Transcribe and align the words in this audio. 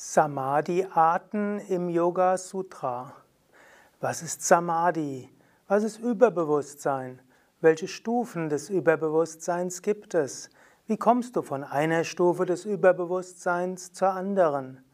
Samadhi-Arten 0.00 1.58
im 1.58 1.88
Yoga 1.88 2.36
Sutra. 2.36 3.14
Was 4.00 4.22
ist 4.22 4.46
Samadhi? 4.46 5.28
Was 5.66 5.82
ist 5.82 5.98
Überbewusstsein? 5.98 7.20
Welche 7.60 7.88
Stufen 7.88 8.48
des 8.48 8.70
Überbewusstseins 8.70 9.82
gibt 9.82 10.14
es? 10.14 10.50
Wie 10.86 10.98
kommst 10.98 11.34
du 11.34 11.42
von 11.42 11.64
einer 11.64 12.04
Stufe 12.04 12.46
des 12.46 12.64
Überbewusstseins 12.64 13.92
zur 13.92 14.10
anderen? 14.10 14.84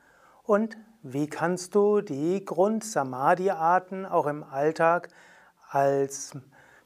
Und 0.42 0.78
wie 1.02 1.26
kannst 1.26 1.74
du 1.74 2.00
die 2.00 2.42
Grund-Samadhi-Arten 2.42 4.06
auch 4.06 4.26
im 4.26 4.42
Alltag 4.42 5.10
als 5.68 6.32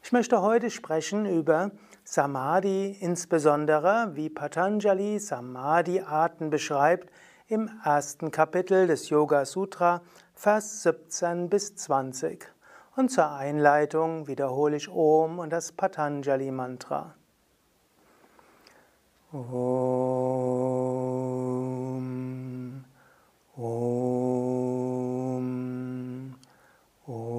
Ich 0.00 0.12
möchte 0.12 0.42
heute 0.42 0.70
sprechen 0.70 1.26
über 1.26 1.72
Samadhi, 2.04 2.96
insbesondere 3.00 4.12
wie 4.14 4.30
Patanjali 4.30 5.18
Samadhi-Arten 5.18 6.50
beschreibt 6.50 7.10
im 7.48 7.68
ersten 7.82 8.30
Kapitel 8.30 8.86
des 8.86 9.08
Yoga 9.08 9.44
Sutra, 9.44 10.02
Vers 10.34 10.84
17 10.84 11.48
bis 11.48 11.74
20. 11.74 12.48
Und 12.94 13.10
zur 13.10 13.32
Einleitung 13.32 14.28
wiederhole 14.28 14.76
ich 14.76 14.88
Om 14.88 15.40
und 15.40 15.50
das 15.50 15.72
Patanjali 15.72 16.52
Mantra. 16.52 17.16
Om, 19.34 19.42
Om, 23.58 23.84
Om. 27.08 27.38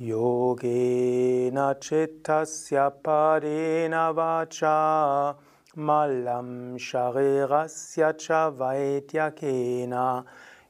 Yogena 0.00 1.74
chittasya 1.78 2.90
padena 3.04 4.14
vacha 4.14 5.36
malam 5.76 6.78
sharirasya 6.78 8.12
cha 8.18 8.50
vaidyakena 8.50 10.24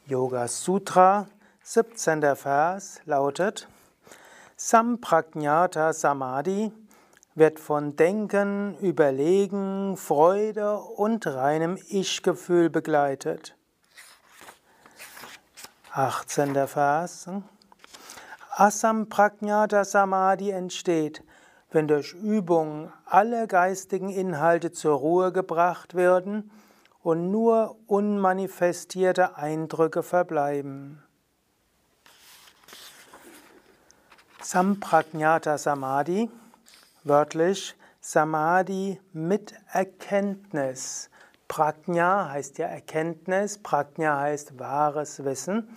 Yoga 0.06 0.48
Sutra, 0.48 1.28
17. 1.64 2.38
Vers 2.38 3.02
lautet: 3.04 3.68
Samprajnata 4.56 5.92
Samadhi 5.92 6.72
wird 7.36 7.60
von 7.60 7.98
Denken, 7.98 8.78
Überlegen, 8.78 9.98
Freude 9.98 10.78
und 10.78 11.28
reinem 11.28 11.78
Ich-Gefühl 11.90 12.70
begleitet. 12.70 13.58
18. 15.92 16.56
Vers. 16.68 17.28
Asamprajnata 18.62 19.84
Samadhi 19.84 20.52
entsteht, 20.52 21.24
wenn 21.72 21.88
durch 21.88 22.14
Übung 22.14 22.94
alle 23.08 23.48
geistigen 23.48 24.10
Inhalte 24.10 24.72
zur 24.72 25.00
Ruhe 25.00 25.32
gebracht 25.32 25.96
werden 25.96 26.52
und 27.02 27.32
nur 27.32 27.76
unmanifestierte 27.88 29.36
Eindrücke 29.36 30.04
verbleiben. 30.04 31.02
Samprajnata 34.44 35.58
Samadhi, 35.58 36.30
wörtlich 37.04 37.76
Samadhi 38.00 39.02
mit 39.12 39.56
Erkenntnis. 39.74 41.10
Prajna 41.48 42.30
heißt 42.30 42.60
ja 42.60 42.68
Erkenntnis, 42.68 43.58
Prajna 43.58 44.20
heißt 44.20 44.60
wahres 44.60 45.24
Wissen. 45.24 45.76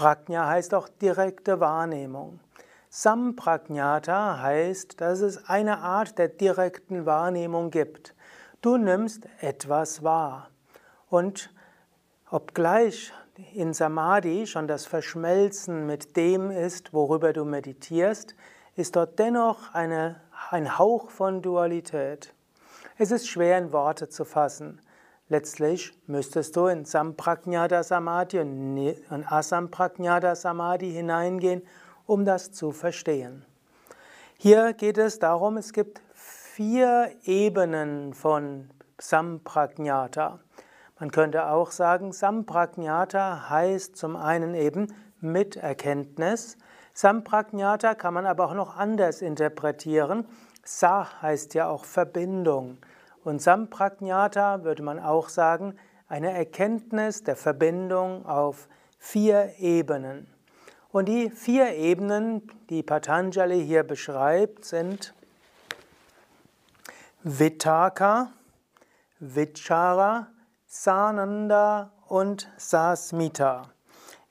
Prajna 0.00 0.48
heißt 0.48 0.72
auch 0.72 0.88
direkte 0.88 1.60
Wahrnehmung. 1.60 2.40
Samprajnata 2.88 4.40
heißt, 4.40 4.98
dass 4.98 5.20
es 5.20 5.46
eine 5.46 5.80
Art 5.80 6.16
der 6.16 6.28
direkten 6.28 7.04
Wahrnehmung 7.04 7.70
gibt. 7.70 8.14
Du 8.62 8.78
nimmst 8.78 9.28
etwas 9.42 10.02
wahr. 10.02 10.48
Und 11.10 11.52
obgleich 12.30 13.12
in 13.52 13.74
Samadhi 13.74 14.46
schon 14.46 14.66
das 14.66 14.86
Verschmelzen 14.86 15.84
mit 15.84 16.16
dem 16.16 16.50
ist, 16.50 16.94
worüber 16.94 17.34
du 17.34 17.44
meditierst, 17.44 18.34
ist 18.76 18.96
dort 18.96 19.18
dennoch 19.18 19.74
eine, 19.74 20.22
ein 20.48 20.78
Hauch 20.78 21.10
von 21.10 21.42
Dualität. 21.42 22.32
Es 22.96 23.10
ist 23.10 23.28
schwer 23.28 23.58
in 23.58 23.70
Worte 23.70 24.08
zu 24.08 24.24
fassen. 24.24 24.80
Letztlich 25.30 25.96
müsstest 26.08 26.56
du 26.56 26.66
in 26.66 26.84
Samprajnata 26.84 27.84
Samadhi 27.84 28.40
und 28.40 29.32
Asamprajnata 29.32 30.34
Samadhi 30.34 30.90
hineingehen, 30.90 31.62
um 32.04 32.24
das 32.24 32.50
zu 32.50 32.72
verstehen. 32.72 33.46
Hier 34.38 34.72
geht 34.72 34.98
es 34.98 35.20
darum, 35.20 35.56
es 35.56 35.72
gibt 35.72 36.02
vier 36.14 37.12
Ebenen 37.22 38.12
von 38.12 38.70
Samprajnata. 39.00 40.40
Man 40.98 41.12
könnte 41.12 41.46
auch 41.46 41.70
sagen, 41.70 42.10
Samprajnata 42.10 43.48
heißt 43.48 43.96
zum 43.96 44.16
einen 44.16 44.56
eben 44.56 44.92
mit 45.20 45.54
Erkenntnis. 45.54 46.58
Samprajnata 46.92 47.94
kann 47.94 48.14
man 48.14 48.26
aber 48.26 48.46
auch 48.46 48.54
noch 48.54 48.76
anders 48.76 49.22
interpretieren. 49.22 50.26
Sa 50.64 51.22
heißt 51.22 51.54
ja 51.54 51.68
auch 51.68 51.84
Verbindung. 51.84 52.78
Und 53.22 53.42
Samprajnata 53.42 54.64
würde 54.64 54.82
man 54.82 54.98
auch 54.98 55.28
sagen, 55.28 55.76
eine 56.08 56.32
Erkenntnis 56.32 57.22
der 57.22 57.36
Verbindung 57.36 58.26
auf 58.26 58.68
vier 58.98 59.54
Ebenen. 59.58 60.26
Und 60.90 61.06
die 61.06 61.30
vier 61.30 61.74
Ebenen, 61.74 62.50
die 62.68 62.82
Patanjali 62.82 63.64
hier 63.64 63.84
beschreibt, 63.84 64.64
sind 64.64 65.14
Vitaka, 67.22 68.32
Vichara, 69.20 70.28
Sananda 70.66 71.92
und 72.08 72.48
Sasmita. 72.56 73.70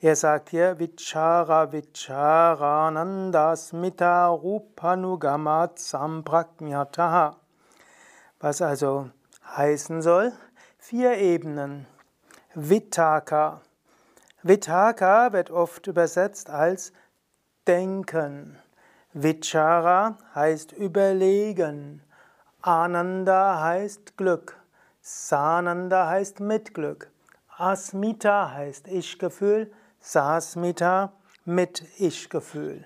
Er 0.01 0.15
sagt 0.15 0.49
hier 0.49 0.79
Vichara 0.79 1.71
Vicharananda 1.71 3.55
Smita 3.55 4.27
Rupanugamat 4.27 5.77
Samprajnataha 5.77 7.35
was 8.39 8.61
also 8.61 9.09
heißen 9.55 10.01
soll, 10.01 10.31
vier 10.77 11.17
Ebenen. 11.17 11.85
Vitaka. 12.55 13.61
Vitaka 14.43 15.33
wird 15.33 15.51
oft 15.51 15.87
übersetzt 15.87 16.49
als 16.49 16.93
Denken. 17.67 18.57
Vichara 19.13 20.17
heißt 20.33 20.71
überlegen. 20.71 22.01
Ananda 22.61 23.61
heißt 23.61 24.17
Glück. 24.17 24.57
Sananda 25.01 26.07
heißt 26.07 26.39
Mitglück. 26.39 27.11
Asmita 27.57 28.51
heißt 28.51 28.87
Ich-Gefühl. 28.87 29.71
Sasmita 29.99 31.11
mit 31.45 31.83
Ich-Gefühl. 31.97 32.85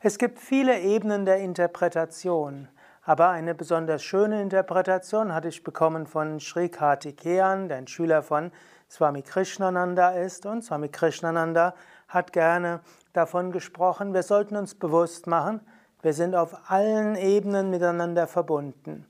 Es 0.00 0.18
gibt 0.18 0.40
viele 0.40 0.80
Ebenen 0.80 1.24
der 1.24 1.38
Interpretation. 1.38 2.68
Aber 3.04 3.30
eine 3.30 3.54
besonders 3.54 4.04
schöne 4.04 4.40
Interpretation 4.40 5.34
hatte 5.34 5.48
ich 5.48 5.64
bekommen 5.64 6.06
von 6.06 6.38
Sri 6.38 6.68
Kartikeyan, 6.68 7.68
der 7.68 7.78
ein 7.78 7.88
Schüler 7.88 8.22
von 8.22 8.52
Swami 8.88 9.22
Krishnananda 9.22 10.10
ist. 10.10 10.46
Und 10.46 10.62
Swami 10.62 10.88
Krishnananda 10.88 11.74
hat 12.06 12.32
gerne 12.32 12.80
davon 13.12 13.50
gesprochen, 13.50 14.14
wir 14.14 14.22
sollten 14.22 14.56
uns 14.56 14.76
bewusst 14.76 15.26
machen, 15.26 15.60
wir 16.02 16.12
sind 16.12 16.36
auf 16.36 16.70
allen 16.70 17.16
Ebenen 17.16 17.70
miteinander 17.70 18.26
verbunden. 18.28 19.06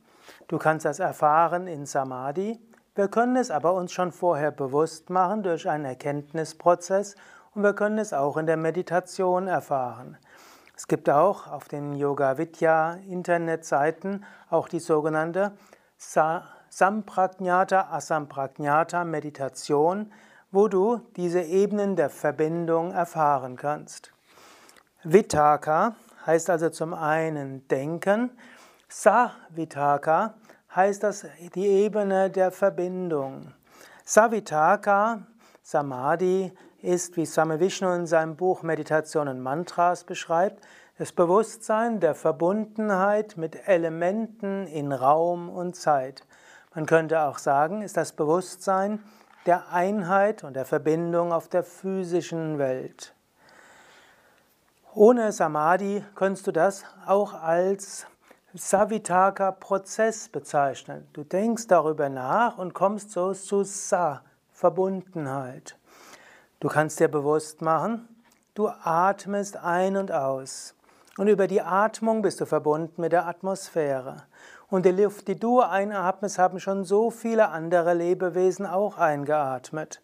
Du 0.49 0.59
kannst 0.59 0.87
das 0.87 0.99
erfahren 0.99 1.67
in 1.67 1.85
Samadhi. 1.85 2.59
Wir 2.95 3.09
können 3.09 3.37
es 3.37 3.51
aber 3.51 3.75
uns 3.75 3.93
schon 3.93 4.13
vorher 4.13 4.51
bewusst 4.51 5.11
machen 5.11 5.43
durch 5.43 5.69
einen 5.69 5.85
Erkenntnisprozess 5.85 7.15
und 7.55 7.63
wir 7.63 7.75
können 7.75 7.99
es 7.99 8.13
auch 8.13 8.37
in 8.37 8.47
der 8.47 8.57
Meditation 8.57 9.49
erfahren. 9.49 10.17
Es 10.75 10.87
gibt 10.87 11.11
auch 11.11 11.47
auf 11.47 11.69
den 11.69 11.95
Yoga 11.95 12.39
Vidya 12.39 12.95
Internetseiten 13.09 14.25
auch 14.51 14.69
die 14.69 14.81
sogenannte 14.81 15.53
Samprajnata 15.99 17.89
Asamprajnata 17.91 19.05
Meditation, 19.05 20.11
wo 20.51 20.69
du 20.69 21.01
diese 21.17 21.43
Ebenen 21.43 21.97
der 21.97 22.11
Verbindung 22.11 22.93
erfahren 22.93 23.57
kannst. 23.57 24.13
Vitaka 25.05 25.97
heißt 26.27 26.51
also 26.51 26.71
zum 26.71 26.95
einen 26.95 27.67
denken, 27.69 28.31
Sa 28.89 29.33
Vitaka 29.51 30.35
heißt 30.75 31.03
das 31.03 31.27
die 31.55 31.67
Ebene 31.67 32.31
der 32.31 32.51
Verbindung. 32.51 33.53
Savitaka, 34.05 35.23
Samadhi, 35.63 36.53
ist, 36.83 37.17
wie 37.17 37.27
Same 37.27 37.61
Vishnu 37.61 37.93
in 37.93 38.07
seinem 38.07 38.37
Buch 38.37 38.63
Meditation 38.63 39.29
und 39.29 39.41
Mantras 39.41 40.05
beschreibt, 40.05 40.65
das 40.99 41.13
Bewusstsein 41.13 42.01
der 42.01 42.15
Verbundenheit 42.15 43.37
mit 43.37 43.67
Elementen 43.67 44.67
in 44.67 44.93
Raum 44.93 45.49
und 45.49 45.75
Zeit. 45.75 46.27
Man 46.75 46.87
könnte 46.87 47.23
auch 47.23 47.39
sagen, 47.39 47.83
ist 47.83 47.97
das 47.97 48.13
Bewusstsein 48.13 49.03
der 49.47 49.73
Einheit 49.73 50.45
und 50.45 50.55
der 50.55 50.65
Verbindung 50.65 51.33
auf 51.33 51.49
der 51.49 51.65
physischen 51.65 52.59
Welt. 52.59 53.15
Ohne 54.95 55.33
Samadhi 55.33 56.05
könntest 56.15 56.47
du 56.47 56.53
das 56.53 56.85
auch 57.07 57.33
als 57.35 58.07
Savitaka-Prozess 58.55 60.29
bezeichnen. 60.29 61.09
Du 61.15 61.25
denkst 61.25 61.67
darüber 61.69 62.11
nach 62.11 62.59
und 62.59 62.75
kommst 62.75 63.11
so 63.11 63.33
zu 63.33 63.65
Sa, 63.65 64.23
Verbundenheit. 64.51 65.79
Du 66.63 66.69
kannst 66.69 67.01
dir 67.01 67.09
bewusst 67.09 67.61
machen, 67.61 68.07
du 68.55 68.69
atmest 68.69 69.57
ein 69.57 69.97
und 69.97 70.13
aus. 70.13 70.77
Und 71.19 71.27
über 71.27 71.49
die 71.49 71.61
Atmung 71.61 72.23
bist 72.23 72.41
du 72.41 72.47
verbunden 72.47 73.01
mit 73.01 73.11
der 73.11 73.27
Atmosphäre. 73.27 74.29
Und 74.69 74.87
die 74.87 74.93
Luft, 74.93 75.27
die 75.27 75.37
du 75.37 75.61
einatmest, 75.61 76.39
haben 76.39 76.61
schon 76.61 76.85
so 76.85 77.11
viele 77.11 77.49
andere 77.49 77.95
Lebewesen 77.95 78.65
auch 78.65 78.97
eingeatmet. 78.97 80.03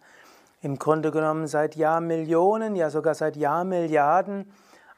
Im 0.61 0.81
Grunde 0.81 1.13
genommen 1.13 1.47
seit 1.47 1.77
Jahrmillionen, 1.77 2.75
ja 2.75 2.91
sogar 2.91 3.15
seit 3.15 3.37
Jahrmilliarden 3.37 4.51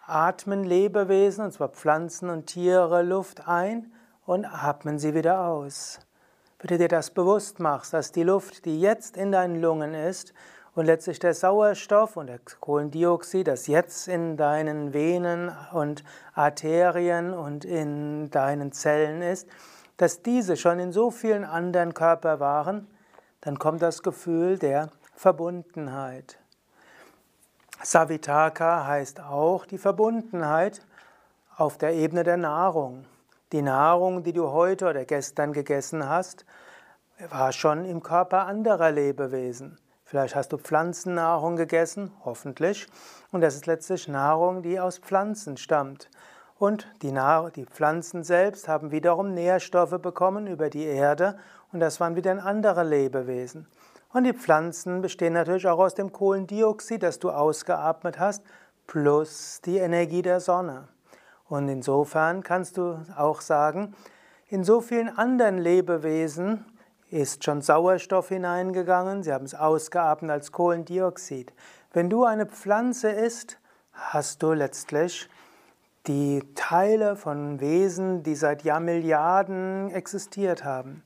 atmen 0.07 0.65
Lebewesen, 0.65 1.45
und 1.45 1.53
zwar 1.53 1.69
Pflanzen 1.69 2.31
und 2.31 2.47
Tiere, 2.47 3.03
Luft 3.03 3.49
ein 3.49 3.93
und 4.25 4.47
atmen 4.47 4.99
sie 4.99 5.13
wieder 5.13 5.47
aus. 5.47 6.01
Du 6.59 6.67
dir 6.67 6.89
das 6.89 7.11
bewusst 7.11 7.61
machst, 7.61 7.93
dass 7.93 8.13
die 8.13 8.23
Luft, 8.23 8.65
die 8.65 8.81
jetzt 8.81 9.19
in 9.19 9.31
deinen 9.31 9.61
Lungen 9.61 9.93
ist, 9.93 10.33
und 10.75 10.87
letztlich 10.87 11.19
der 11.19 11.35
Sauerstoff 11.35 12.17
und 12.17 12.29
das 12.29 12.61
Kohlendioxid, 12.61 13.47
das 13.47 13.67
jetzt 13.67 14.09
in 14.09 14.37
deinen 14.37 14.93
Venen 14.93 15.51
und 15.73 16.05
Arterien 16.35 17.35
und 17.35 17.65
in 17.65 18.31
deinen 18.31 18.73
Zellen 18.73 19.23
ist, 19.23 19.49
dass 19.97 20.23
diese 20.23 20.57
schon 20.57 20.79
in 20.79 20.93
so 20.93 21.11
vielen 21.11 21.45
anderen 21.45 21.93
Körpern 21.93 22.41
waren, 22.41 22.87
dann 23.41 23.59
kommt 23.59 23.83
das 23.83 24.03
Gefühl 24.03 24.59
der 24.59 24.91
Verbundenheit. 25.15 26.39
Savitaka 27.83 28.87
heißt 28.87 29.21
auch 29.21 29.67
die 29.67 29.79
Verbundenheit 29.79 30.83
auf 31.57 31.79
der 31.79 31.95
Ebene 31.95 32.25
der 32.25 32.37
Nahrung. 32.37 33.07
Die 33.53 33.63
Nahrung, 33.63 34.23
die 34.23 34.33
du 34.33 34.51
heute 34.51 34.89
oder 34.89 35.05
gestern 35.05 35.53
gegessen 35.53 36.09
hast, 36.09 36.45
war 37.31 37.53
schon 37.53 37.85
im 37.85 38.03
Körper 38.03 38.47
anderer 38.47 38.91
Lebewesen. 38.91 39.79
Vielleicht 40.11 40.35
hast 40.35 40.53
du 40.53 40.59
Pflanzennahrung 40.59 41.55
gegessen, 41.55 42.11
hoffentlich, 42.25 42.89
und 43.31 43.43
das 43.43 43.55
ist 43.55 43.67
letztlich 43.67 44.09
Nahrung, 44.09 44.61
die 44.61 44.81
aus 44.81 44.99
Pflanzen 44.99 45.57
stammt. 45.57 46.11
Und 46.59 46.89
die, 47.03 47.13
Nahr 47.13 47.53
die 47.53 47.65
Pflanzen 47.65 48.25
selbst 48.25 48.67
haben 48.67 48.91
wiederum 48.91 49.35
Nährstoffe 49.35 50.03
bekommen 50.03 50.49
über 50.49 50.69
die 50.69 50.83
Erde, 50.83 51.39
und 51.71 51.79
das 51.79 52.01
waren 52.01 52.17
wieder 52.17 52.45
andere 52.45 52.83
Lebewesen. 52.83 53.69
Und 54.13 54.25
die 54.25 54.33
Pflanzen 54.33 55.01
bestehen 55.01 55.35
natürlich 55.35 55.69
auch 55.69 55.79
aus 55.79 55.95
dem 55.95 56.11
Kohlendioxid, 56.11 57.05
das 57.05 57.21
du 57.21 57.31
ausgeatmet 57.31 58.19
hast, 58.19 58.43
plus 58.89 59.61
die 59.65 59.79
Energie 59.79 60.23
der 60.23 60.41
Sonne. 60.41 60.89
Und 61.49 61.69
insofern 61.69 62.43
kannst 62.43 62.79
du 62.79 62.99
auch 63.17 63.41
sagen, 63.41 63.95
in 64.49 64.65
so 64.65 64.81
vielen 64.81 65.17
anderen 65.17 65.59
Lebewesen 65.59 66.65
ist 67.11 67.45
schon 67.45 67.61
Sauerstoff 67.61 68.29
hineingegangen, 68.29 69.23
sie 69.23 69.33
haben 69.33 69.45
es 69.45 69.55
ausgeatmet 69.55 70.31
als 70.31 70.53
Kohlendioxid. 70.53 71.53
Wenn 71.93 72.09
du 72.09 72.25
eine 72.25 72.47
Pflanze 72.47 73.11
isst, 73.11 73.59
hast 73.93 74.43
du 74.43 74.53
letztlich 74.53 75.29
die 76.07 76.43
Teile 76.55 77.17
von 77.17 77.61
Wesen, 77.61 78.23
die 78.23 78.35
seit 78.35 78.65
Jahrmilliarden 78.65 79.91
existiert 79.91 80.65
haben. 80.65 81.03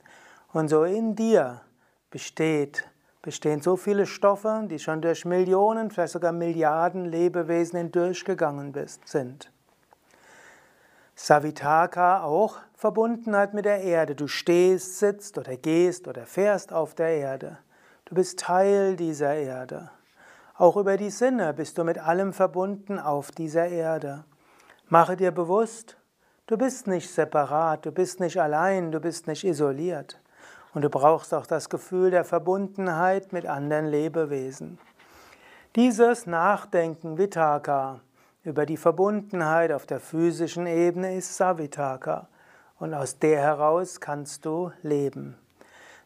Und 0.53 0.69
so 0.69 0.85
in 0.85 1.17
dir 1.17 1.63
besteht 2.11 2.89
bestehen 3.25 3.63
so 3.63 3.77
viele 3.77 4.07
Stoffe, 4.07 4.67
die 4.71 4.79
schon 4.79 5.01
durch 5.01 5.25
Millionen, 5.25 5.91
vielleicht 5.91 6.13
sogar 6.13 6.33
Milliarden 6.33 7.07
Lebewesen 7.07 7.79
hindurchgegangen 7.79 8.75
sind. 9.07 9.51
Savitaka 11.17 12.25
auch 12.25 12.57
Verbundenheit 12.75 13.55
mit 13.55 13.65
der 13.65 13.83
Erde. 13.83 14.15
Du 14.15 14.27
stehst, 14.27 14.99
sitzt 14.99 15.39
oder 15.39 15.57
gehst 15.57 16.09
oder 16.09 16.27
fährst 16.27 16.73
auf 16.73 16.95
der 16.95 17.11
Erde. 17.11 17.59
Du 18.05 18.15
bist 18.15 18.41
Teil 18.41 18.97
dieser 18.97 19.35
Erde. 19.35 19.91
Auch 20.57 20.77
über 20.77 20.97
die 20.97 21.11
Sinne 21.11 21.55
bist 21.55 21.79
du 21.79 21.85
mit 21.85 21.99
allem 21.99 22.33
verbunden 22.33 22.99
auf 22.99 23.31
dieser 23.31 23.69
Erde. 23.69 24.25
Mache 24.89 25.17
dir 25.17 25.31
bewusst, 25.31 25.97
du 26.47 26.59
bist 26.59 26.87
nicht 26.87 27.11
separat, 27.11 27.87
du 27.87 27.93
bist 27.93 28.21
nicht 28.21 28.41
allein, 28.41 28.93
du 28.93 29.01
bist 29.01 29.27
nicht 29.27 29.45
isoliert. 29.45 30.21
Und 30.75 30.83
du 30.83 30.91
brauchst 30.91 31.33
auch 31.33 31.47
das 31.47 31.71
Gefühl 31.71 32.11
der 32.11 32.25
Verbundenheit 32.25 33.33
mit 33.33 33.47
anderen 33.47 33.87
Lebewesen. 33.87 34.79
Dieses 35.77 36.27
Nachdenken, 36.27 37.19
Vitaka, 37.19 38.01
über 38.45 38.67
die 38.67 38.77
Verbundenheit 38.77 39.73
auf 39.73 39.87
der 39.87 40.01
physischen 40.01 40.67
Ebene 40.67 41.17
ist 41.17 41.37
Savitaka. 41.37 42.29
Und 42.79 42.93
aus 42.93 43.19
der 43.19 43.41
heraus 43.41 44.01
kannst 44.01 44.45
du 44.45 44.71
leben. 44.83 45.37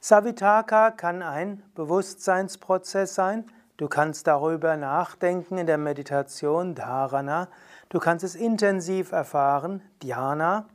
Savitaka 0.00 0.92
kann 0.92 1.22
ein 1.22 1.62
Bewusstseinsprozess 1.74 3.14
sein. 3.14 3.44
Du 3.76 3.88
kannst 3.88 4.26
darüber 4.26 4.76
nachdenken 4.76 5.58
in 5.58 5.66
der 5.66 5.78
Meditation 5.78 6.74
Dharana. 6.74 7.48
Du 7.88 7.98
kannst 7.98 8.24
es 8.24 8.36
intensiv 8.36 9.12
erfahren, 9.12 9.82
Dhyana. 10.02 10.66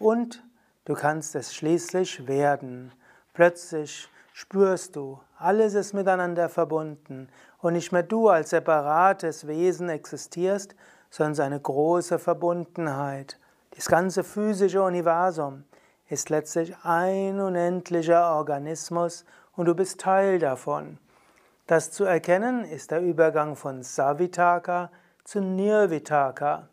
Und 0.00 0.42
du 0.84 0.94
kannst 0.94 1.36
es 1.36 1.54
schließlich 1.54 2.26
werden. 2.26 2.92
Plötzlich 3.32 4.08
spürst 4.32 4.96
du, 4.96 5.20
alles 5.38 5.74
ist 5.74 5.92
miteinander 5.92 6.48
verbunden 6.48 7.28
und 7.58 7.74
nicht 7.74 7.92
mehr 7.92 8.02
du 8.02 8.28
als 8.28 8.50
separates 8.50 9.46
Wesen 9.46 9.88
existierst, 9.88 10.74
sondern 11.14 11.46
eine 11.46 11.60
große 11.60 12.18
Verbundenheit. 12.18 13.38
Das 13.76 13.86
ganze 13.86 14.24
physische 14.24 14.82
Universum 14.82 15.62
ist 16.08 16.28
letztlich 16.28 16.74
ein 16.82 17.38
unendlicher 17.38 18.34
Organismus 18.34 19.24
und 19.54 19.66
du 19.66 19.76
bist 19.76 20.00
Teil 20.00 20.40
davon. 20.40 20.98
Das 21.68 21.92
zu 21.92 22.02
erkennen 22.02 22.64
ist 22.64 22.90
der 22.90 23.00
Übergang 23.00 23.54
von 23.54 23.84
Savitaka 23.84 24.90
zu 25.22 25.40
Nirvitaka. 25.40 26.68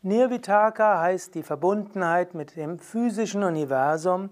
Nirvitaka 0.00 1.02
heißt 1.02 1.34
die 1.34 1.42
Verbundenheit 1.42 2.32
mit 2.32 2.56
dem 2.56 2.78
physischen 2.78 3.44
Universum 3.44 4.30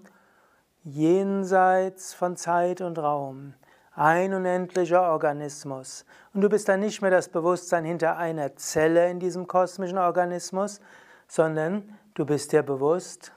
jenseits 0.83 2.15
von 2.15 2.35
Zeit 2.35 2.81
und 2.81 2.97
Raum, 2.97 3.53
ein 3.93 4.33
unendlicher 4.33 5.11
Organismus. 5.11 6.05
Und 6.33 6.41
du 6.41 6.49
bist 6.49 6.69
dann 6.69 6.79
nicht 6.79 7.01
mehr 7.01 7.11
das 7.11 7.29
Bewusstsein 7.29 7.85
hinter 7.85 8.17
einer 8.17 8.55
Zelle 8.55 9.09
in 9.09 9.19
diesem 9.19 9.47
kosmischen 9.47 9.97
Organismus, 9.97 10.79
sondern 11.27 11.97
du 12.13 12.25
bist 12.25 12.51
dir 12.51 12.63
bewusst, 12.63 13.31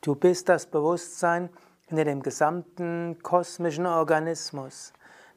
du 0.00 0.14
bist 0.14 0.48
das 0.48 0.66
Bewusstsein 0.66 1.48
hinter 1.86 2.04
dem 2.04 2.22
gesamten 2.22 3.18
kosmischen 3.22 3.86
Organismus. 3.86 4.92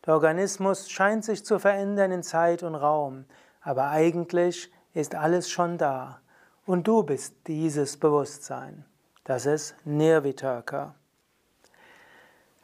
Der 0.05 0.15
Organismus 0.15 0.89
scheint 0.89 1.23
sich 1.23 1.45
zu 1.45 1.59
verändern 1.59 2.11
in 2.11 2.23
Zeit 2.23 2.63
und 2.63 2.75
Raum, 2.75 3.25
aber 3.61 3.89
eigentlich 3.89 4.71
ist 4.93 5.15
alles 5.15 5.49
schon 5.49 5.77
da. 5.77 6.19
Und 6.65 6.87
du 6.87 7.03
bist 7.03 7.35
dieses 7.47 7.97
Bewusstsein. 7.97 8.85
Das 9.23 9.45
ist 9.45 9.75
Nirvitaka. 9.85 10.95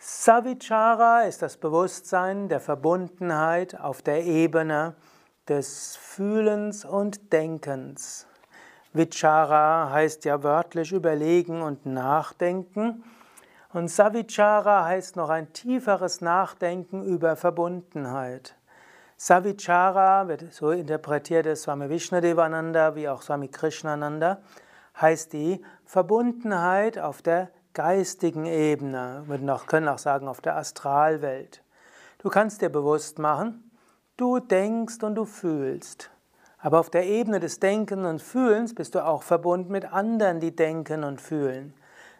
Savichara 0.01 1.23
ist 1.23 1.41
das 1.41 1.57
Bewusstsein 1.57 2.47
der 2.47 2.61
Verbundenheit 2.61 3.77
auf 3.77 4.01
der 4.01 4.23
Ebene 4.23 4.95
des 5.49 5.97
Fühlens 5.97 6.85
und 6.85 7.33
Denkens. 7.33 8.25
Vichara 8.93 9.91
heißt 9.91 10.23
ja 10.23 10.41
wörtlich 10.41 10.93
überlegen 10.93 11.61
und 11.61 11.85
nachdenken. 11.85 13.03
Und 13.73 13.89
Savichara 13.89 14.85
heißt 14.85 15.17
noch 15.17 15.27
ein 15.27 15.51
tieferes 15.51 16.21
Nachdenken 16.21 17.03
über 17.03 17.35
Verbundenheit. 17.35 18.55
Savichara 19.17 20.29
wird 20.29 20.53
so 20.53 20.71
interpretiert 20.71 21.45
es 21.45 21.63
Swami 21.63 21.89
Vishnadevananda 21.89 22.95
wie 22.95 23.09
auch 23.09 23.21
Swami 23.21 23.49
Krishnananda 23.49 24.39
heißt 24.99 25.33
die 25.33 25.61
Verbundenheit 25.83 26.97
auf 26.97 27.21
der 27.21 27.49
geistigen 27.79 28.45
Ebene. 28.45 29.23
Wir 29.27 29.61
können 29.65 29.87
auch 29.87 29.99
sagen 29.99 30.27
auf 30.27 30.41
der 30.41 30.57
Astralwelt. 30.57 31.63
Du 32.17 32.27
kannst 32.27 32.61
dir 32.61 32.67
bewusst 32.67 33.19
machen, 33.19 33.71
du 34.17 34.41
denkst 34.41 35.01
und 35.01 35.15
du 35.15 35.23
fühlst. 35.23 36.11
Aber 36.57 36.81
auf 36.81 36.89
der 36.89 37.05
Ebene 37.05 37.39
des 37.39 37.61
Denken 37.61 38.03
und 38.03 38.21
Fühlens 38.21 38.75
bist 38.75 38.95
du 38.95 39.05
auch 39.05 39.23
verbunden 39.23 39.71
mit 39.71 39.93
anderen, 39.93 40.41
die 40.41 40.53
denken 40.53 41.05
und 41.05 41.21
fühlen. 41.21 41.73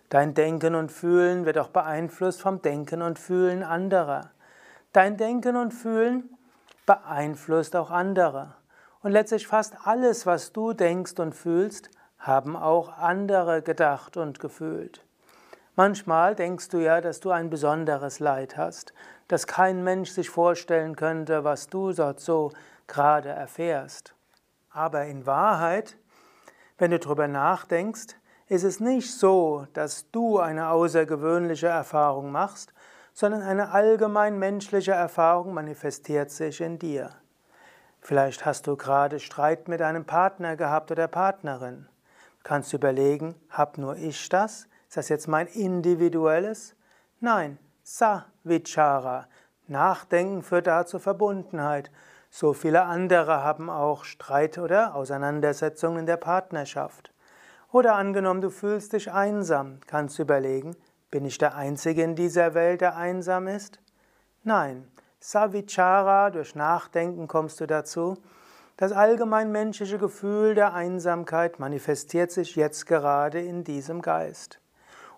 Dein 0.08 0.34
Denken 0.34 0.76
und 0.76 0.94
Fühlen 0.94 1.44
wird 1.44 1.58
auch 1.58 1.72
beeinflusst 1.72 2.40
vom 2.40 2.62
Denken 2.62 3.02
und 3.02 3.20
Fühlen 3.20 3.62
anderer. 3.62 4.32
Dein 4.94 5.18
Denken 5.18 5.58
und 5.58 5.74
Fühlen 5.74 6.38
beeinflusst 6.86 7.76
auch 7.76 7.92
andere. 7.92 8.56
Und 9.02 9.12
letztlich 9.12 9.46
fast 9.46 9.76
alles, 9.84 10.26
was 10.26 10.54
du 10.54 10.72
denkst 10.72 11.20
und 11.20 11.36
fühlst, 11.36 11.90
haben 12.18 12.56
auch 12.56 12.98
andere 12.98 13.62
gedacht 13.62 14.16
und 14.16 14.40
gefühlt. 14.40 15.04
Manchmal 15.80 16.36
denkst 16.36 16.68
du 16.68 16.80
ja, 16.80 17.00
dass 17.00 17.22
du 17.22 17.32
ein 17.32 17.50
besonderes 17.50 18.20
Leid 18.20 18.58
hast, 18.58 18.94
dass 19.30 19.48
kein 19.48 19.82
Mensch 19.82 20.10
sich 20.10 20.30
vorstellen 20.30 20.98
könnte, 20.98 21.46
was 21.46 21.68
du 21.68 21.94
dort 21.94 22.20
so 22.20 22.52
gerade 22.88 23.30
erfährst. 23.30 24.14
Aber 24.72 25.06
in 25.06 25.26
Wahrheit, 25.26 25.96
wenn 26.80 26.92
du 26.92 27.00
darüber 27.00 27.30
nachdenkst, 27.30 28.18
ist 28.50 28.66
es 28.66 28.82
nicht 28.82 29.10
so, 29.10 29.68
dass 29.72 30.12
du 30.12 30.40
eine 30.40 30.68
außergewöhnliche 30.68 31.68
Erfahrung 31.68 32.30
machst, 32.30 32.74
sondern 33.14 33.42
eine 33.42 33.72
allgemein 33.72 34.38
menschliche 34.38 34.92
Erfahrung 34.92 35.54
manifestiert 35.54 36.30
sich 36.30 36.60
in 36.60 36.78
dir. 36.78 37.12
Vielleicht 38.02 38.46
hast 38.46 38.68
du 38.68 38.76
gerade 38.76 39.22
Streit 39.22 39.70
mit 39.70 39.82
einem 39.82 40.04
Partner 40.04 40.58
gehabt 40.58 40.92
oder 40.92 41.08
Partnerin. 41.08 41.88
Du 42.40 42.44
kannst 42.44 42.74
überlegen, 42.74 43.36
hab 43.50 43.78
nur 43.78 43.96
ich 43.96 44.28
das? 44.28 44.69
Ist 44.90 44.98
das 44.98 45.10
jetzt 45.10 45.28
mein 45.28 45.46
individuelles? 45.46 46.76
Nein, 47.20 47.60
Savichara. 47.84 49.28
Nachdenken 49.68 50.42
führt 50.42 50.66
da 50.66 50.84
zur 50.88 51.00
Verbundenheit. 51.00 51.92
So 52.32 52.54
viele 52.54 52.86
andere 52.86 53.44
haben 53.44 53.70
auch 53.70 54.04
Streit 54.04 54.58
oder 54.58 54.96
Auseinandersetzungen 54.96 56.00
in 56.00 56.06
der 56.08 56.18
Partnerschaft. 56.18 57.14
Oder 57.72 57.98
angenommen, 57.98 58.42
du 58.42 58.50
fühlst 58.50 58.94
dich 58.94 59.12
einsam, 59.12 59.80
kannst 59.86 60.18
du 60.18 60.24
überlegen, 60.24 60.76
bin 61.12 61.24
ich 61.24 61.38
der 61.38 61.56
Einzige 61.56 62.02
in 62.02 62.16
dieser 62.16 62.56
Welt, 62.56 62.82
der 62.82 62.98
einsam 62.98 63.48
ist? 63.48 63.80
Nein. 64.44 64.88
Savichara, 65.20 66.32
durch 66.32 66.56
Nachdenken 66.56 67.28
kommst 67.28 67.60
du 67.60 67.68
dazu. 67.68 68.18
Das 68.76 68.92
allgemein 68.92 69.52
menschliche 69.52 70.00
Gefühl 70.00 70.56
der 70.56 70.74
Einsamkeit 70.74 71.60
manifestiert 71.60 72.32
sich 72.32 72.56
jetzt 72.56 72.88
gerade 72.88 73.40
in 73.40 73.64
diesem 73.64 74.02
Geist. 74.02 74.60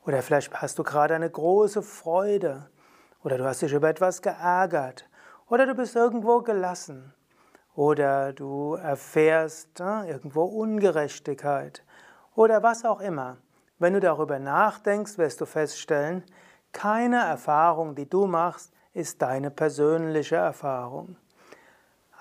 Oder 0.06 0.22
vielleicht 0.22 0.54
hast 0.54 0.80
du 0.80 0.84
gerade 0.84 1.16
eine 1.16 1.30
große 1.30 1.82
Freude. 1.82 2.70
Oder 3.24 3.38
du 3.38 3.46
hast 3.46 3.62
dich 3.62 3.74
über 3.74 3.90
etwas 3.90 4.22
geärgert. 4.22 5.08
Oder 5.48 5.66
du 5.66 5.76
bist 5.76 5.96
irgendwo 5.96 6.42
gelassen. 6.42 7.14
Oder 7.76 8.34
du 8.34 8.76
erfährst 8.76 9.80
äh, 9.80 10.10
irgendwo 10.10 10.44
Ungerechtigkeit. 10.44 11.84
Oder 12.36 12.64
was 12.64 12.84
auch 12.84 13.00
immer. 13.00 13.38
Wenn 13.80 13.94
du 13.94 14.00
darüber 14.00 14.40
nachdenkst, 14.40 15.18
wirst 15.18 15.42
du 15.42 15.46
feststellen, 15.46 16.24
keine 16.72 17.18
Erfahrung, 17.18 17.96
die 17.96 18.10
du 18.10 18.28
machst, 18.28 18.74
ist 18.94 19.22
deine 19.22 19.52
persönliche 19.52 20.36
Erfahrung. 20.36 21.16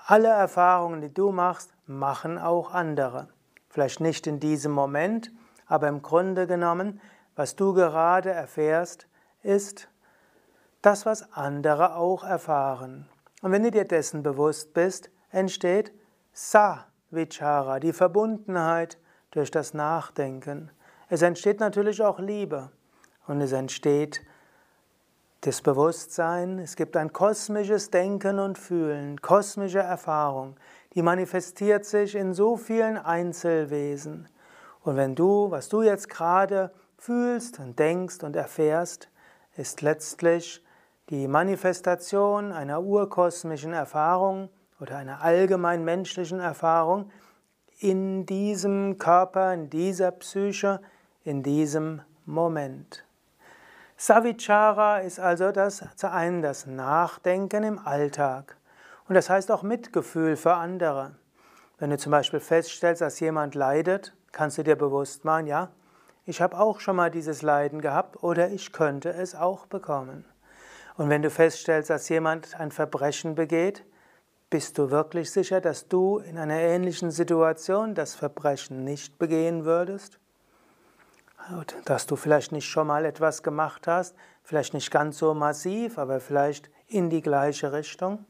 Alle 0.05 0.29
Erfahrungen, 0.29 1.01
die 1.01 1.13
du 1.13 1.31
machst, 1.31 1.73
machen 1.85 2.37
auch 2.37 2.73
andere. 2.73 3.29
Vielleicht 3.69 4.01
nicht 4.01 4.27
in 4.27 4.39
diesem 4.39 4.71
Moment, 4.71 5.31
aber 5.67 5.87
im 5.87 6.01
Grunde 6.01 6.47
genommen, 6.47 6.99
was 7.41 7.55
du 7.55 7.73
gerade 7.73 8.29
erfährst, 8.29 9.07
ist 9.41 9.89
das, 10.83 11.07
was 11.07 11.33
andere 11.33 11.95
auch 11.95 12.23
erfahren. 12.23 13.09
Und 13.41 13.51
wenn 13.51 13.63
du 13.63 13.71
dir 13.71 13.85
dessen 13.85 14.21
bewusst 14.21 14.75
bist, 14.75 15.09
entsteht 15.31 15.91
Sa-Vichara, 16.33 17.79
die 17.79 17.93
Verbundenheit 17.93 18.99
durch 19.31 19.49
das 19.49 19.73
Nachdenken. 19.73 20.69
Es 21.09 21.23
entsteht 21.23 21.59
natürlich 21.59 22.03
auch 22.03 22.19
Liebe 22.19 22.69
und 23.25 23.41
es 23.41 23.53
entsteht 23.53 24.21
das 25.39 25.63
Bewusstsein, 25.63 26.59
es 26.59 26.75
gibt 26.75 26.95
ein 26.95 27.11
kosmisches 27.11 27.89
Denken 27.89 28.37
und 28.37 28.59
Fühlen, 28.59 29.19
kosmische 29.19 29.79
Erfahrung, 29.79 30.57
die 30.93 31.01
manifestiert 31.01 31.85
sich 31.85 32.13
in 32.13 32.35
so 32.35 32.55
vielen 32.55 32.99
Einzelwesen. 32.99 34.29
Und 34.83 34.95
wenn 34.95 35.15
du, 35.15 35.49
was 35.49 35.69
du 35.69 35.81
jetzt 35.81 36.07
gerade 36.07 36.71
fühlst 37.01 37.57
und 37.57 37.79
denkst 37.79 38.21
und 38.21 38.35
erfährst, 38.35 39.09
ist 39.57 39.81
letztlich 39.81 40.63
die 41.09 41.27
Manifestation 41.27 42.51
einer 42.51 42.83
urkosmischen 42.83 43.73
Erfahrung 43.73 44.49
oder 44.79 44.97
einer 44.97 45.21
allgemein 45.21 45.83
menschlichen 45.83 46.39
Erfahrung 46.39 47.09
in 47.79 48.27
diesem 48.27 48.99
Körper, 48.99 49.51
in 49.51 49.71
dieser 49.71 50.11
Psyche, 50.11 50.79
in 51.23 51.41
diesem 51.41 52.03
Moment. 52.25 53.03
Savichara 53.97 54.99
ist 54.99 55.19
also 55.19 55.51
das, 55.51 55.83
zu 55.95 56.11
einem 56.11 56.43
das 56.43 56.67
Nachdenken 56.67 57.63
im 57.63 57.79
Alltag. 57.79 58.57
Und 59.09 59.15
das 59.15 59.27
heißt 59.27 59.51
auch 59.51 59.63
Mitgefühl 59.63 60.35
für 60.35 60.53
andere. 60.53 61.15
Wenn 61.79 61.89
du 61.89 61.97
zum 61.97 62.11
Beispiel 62.11 62.39
feststellst, 62.39 63.01
dass 63.01 63.19
jemand 63.19 63.55
leidet, 63.55 64.13
kannst 64.31 64.59
du 64.59 64.63
dir 64.63 64.75
bewusst 64.75 65.25
machen, 65.25 65.47
ja, 65.47 65.71
ich 66.25 66.41
habe 66.41 66.59
auch 66.59 66.79
schon 66.79 66.95
mal 66.95 67.11
dieses 67.11 67.41
Leiden 67.41 67.81
gehabt 67.81 68.23
oder 68.23 68.49
ich 68.49 68.71
könnte 68.71 69.09
es 69.09 69.35
auch 69.35 69.65
bekommen. 69.65 70.25
Und 70.97 71.09
wenn 71.09 71.21
du 71.21 71.29
feststellst, 71.29 71.89
dass 71.89 72.09
jemand 72.09 72.59
ein 72.59 72.71
Verbrechen 72.71 73.35
begeht, 73.35 73.83
bist 74.49 74.77
du 74.77 74.91
wirklich 74.91 75.31
sicher, 75.31 75.61
dass 75.61 75.87
du 75.87 76.19
in 76.19 76.37
einer 76.37 76.59
ähnlichen 76.59 77.09
Situation 77.09 77.95
das 77.95 78.15
Verbrechen 78.15 78.83
nicht 78.83 79.17
begehen 79.17 79.65
würdest? 79.65 80.19
dass 81.85 82.05
du 82.05 82.15
vielleicht 82.15 82.51
nicht 82.51 82.67
schon 82.67 82.87
mal 82.87 83.03
etwas 83.03 83.41
gemacht 83.41 83.87
hast, 83.87 84.15
vielleicht 84.43 84.73
nicht 84.73 84.91
ganz 84.91 85.17
so 85.17 85.33
massiv, 85.33 85.97
aber 85.97 86.19
vielleicht 86.19 86.69
in 86.87 87.09
die 87.09 87.21
gleiche 87.21 87.73
Richtung. 87.73 88.25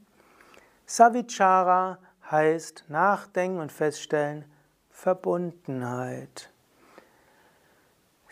Savichara 0.86 1.98
heißt 2.30 2.86
nachdenken 2.88 3.60
und 3.60 3.72
feststellen 3.72 4.46
Verbundenheit. 4.90 6.51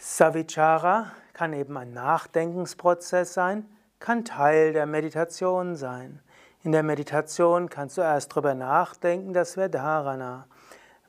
Savichara 0.02 1.12
kann 1.34 1.52
eben 1.52 1.76
ein 1.76 1.92
Nachdenkensprozess 1.92 3.34
sein, 3.34 3.66
kann 4.00 4.24
Teil 4.24 4.72
der 4.72 4.86
Meditation 4.86 5.76
sein. 5.76 6.22
In 6.64 6.72
der 6.72 6.84
Meditation 6.84 7.70
kannst 7.70 7.98
du 7.98 8.02
erst 8.02 8.32
darüber 8.32 8.54
nachdenken, 8.54 9.34
das 9.34 9.58
wäre 9.58 9.70
Dharana. 9.70 10.48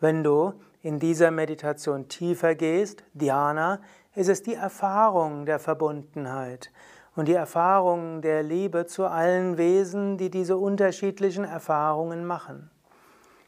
Wenn 0.00 0.24
du 0.24 0.54
in 0.82 0.98
dieser 0.98 1.30
Meditation 1.30 2.08
tiefer 2.08 2.56
gehst, 2.56 3.04
Dhyana, 3.14 3.78
ist 4.16 4.28
es 4.28 4.42
die 4.42 4.54
Erfahrung 4.54 5.46
der 5.46 5.60
Verbundenheit 5.60 6.72
und 7.14 7.28
die 7.28 7.34
Erfahrung 7.34 8.22
der 8.22 8.42
Liebe 8.42 8.86
zu 8.86 9.06
allen 9.06 9.56
Wesen, 9.56 10.18
die 10.18 10.30
diese 10.30 10.56
unterschiedlichen 10.56 11.44
Erfahrungen 11.44 12.24
machen. 12.24 12.72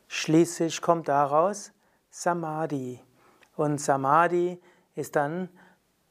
Schließlich 0.07 0.81
kommt 0.83 1.09
daraus 1.09 1.73
Samadhi. 2.11 3.01
Und 3.57 3.81
Samadhi 3.81 4.61
ist 4.95 5.17
dann 5.17 5.49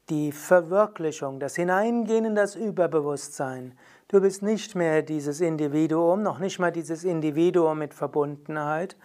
die 0.08 0.32
Verwirklichung, 0.32 1.40
das 1.40 1.56
Hineingehen 1.56 2.24
in 2.24 2.34
das 2.34 2.56
Überbewusstsein. 2.56 3.78
Du 4.08 4.20
bist 4.20 4.42
nicht 4.42 4.74
mehr 4.74 5.02
dieses 5.02 5.40
Individuum, 5.40 6.22
noch 6.22 6.38
nicht 6.38 6.58
mal 6.58 6.72
dieses 6.72 7.04
Individuum 7.04 7.78
mit 7.78 7.94
Verbundenheit, 7.94 8.96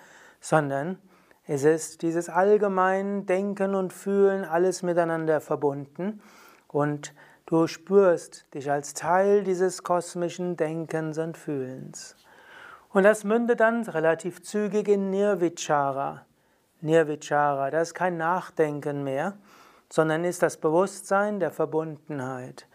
sondern 0.42 0.98
es 1.46 1.64
ist 1.64 2.02
dieses 2.02 2.28
allgemein 2.28 3.26
Denken 3.26 3.74
und 3.74 3.94
Fühlen, 3.94 4.44
alles 4.44 4.84
miteinander 4.84 5.40
verbunden 5.40 6.22
und 6.68 7.14
du 7.46 7.68
spürst 7.68 8.54
dich 8.54 8.70
als 8.70 8.94
Teil 8.94 9.44
dieses 9.44 9.84
kosmischen 9.84 10.58
Denkens 10.58 11.18
und 11.18 11.38
Fühlens. 11.38 12.18
Und 12.90 13.04
das 13.04 13.24
mündet 13.24 13.60
dann 13.60 13.84
relativ 13.84 14.44
zügig 14.44 14.90
in 14.90 15.10
Nirvichara. 15.10 16.26
Nirvichara, 16.82 17.72
das 17.72 17.90
ist 17.90 17.94
kein 17.94 18.18
Nachdenken 18.18 19.04
mehr, 19.04 19.38
sondern 19.90 20.24
ist 20.24 20.42
das 20.44 20.58
Bewusstsein 20.58 21.40
der 21.40 21.52
Verbundenheit. 21.52 22.68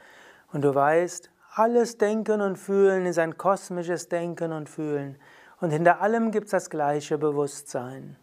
Und 0.52 0.62
du 0.62 0.74
weißt, 0.74 1.30
alles 1.54 1.98
Denken 1.98 2.40
und 2.40 2.56
Fühlen 2.56 3.06
ist 3.06 3.18
ein 3.18 3.36
kosmisches 3.36 4.08
Denken 4.08 4.52
und 4.52 4.68
Fühlen. 4.68 5.18
Und 5.60 5.70
hinter 5.70 6.00
allem 6.00 6.30
gibt 6.30 6.46
es 6.46 6.52
das 6.52 6.70
gleiche 6.70 7.18
Bewusstsein. 7.18 8.16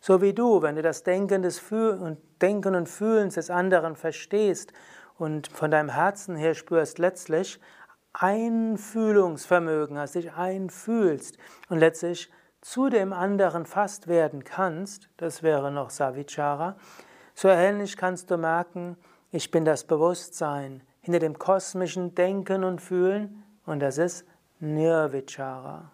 So 0.00 0.20
wie 0.20 0.34
du, 0.34 0.62
wenn 0.62 0.76
du 0.76 0.82
das 0.82 1.02
Denken, 1.02 1.42
des 1.42 1.60
und 1.72 2.18
Denken 2.40 2.74
und 2.74 2.88
Fühlen 2.88 3.30
des 3.30 3.50
anderen 3.50 3.96
verstehst 3.96 4.72
und 5.18 5.48
von 5.48 5.70
deinem 5.70 5.88
Herzen 5.88 6.36
her 6.36 6.54
spürst 6.54 6.98
letztlich 6.98 7.60
Einfühlungsvermögen 8.12 9.98
hast, 9.98 10.14
dich 10.14 10.32
einfühlst 10.32 11.38
und 11.68 11.78
letztlich 11.78 12.30
zu 12.60 12.88
dem 12.88 13.12
anderen 13.12 13.66
fast 13.66 14.06
werden 14.06 14.44
kannst, 14.44 15.08
das 15.16 15.42
wäre 15.42 15.70
noch 15.70 15.90
Savichara, 15.90 16.76
so 17.36 17.48
ähnlich 17.48 17.98
kannst 17.98 18.30
du 18.30 18.38
merken, 18.38 18.96
ich 19.30 19.50
bin 19.50 19.66
das 19.66 19.84
Bewusstsein 19.84 20.82
hinter 21.02 21.18
dem 21.18 21.38
kosmischen 21.38 22.14
Denken 22.14 22.64
und 22.64 22.80
Fühlen 22.80 23.44
und 23.66 23.80
das 23.80 23.98
ist 23.98 24.26
Nirvichara. 24.58 25.90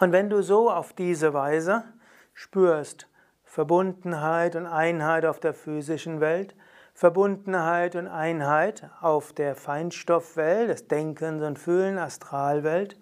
Und 0.00 0.12
wenn 0.12 0.28
du 0.28 0.42
so 0.42 0.70
auf 0.70 0.92
diese 0.92 1.32
Weise 1.32 1.82
spürst 2.34 3.08
Verbundenheit 3.44 4.54
und 4.54 4.66
Einheit 4.66 5.24
auf 5.24 5.40
der 5.40 5.54
physischen 5.54 6.20
Welt, 6.20 6.54
Verbundenheit 6.92 7.96
und 7.96 8.06
Einheit 8.06 8.90
auf 9.00 9.32
der 9.32 9.54
Feinstoffwelt, 9.54 10.68
das 10.68 10.88
Denken 10.88 11.42
und 11.42 11.58
Fühlen, 11.58 11.96
Astralwelt, 11.96 12.98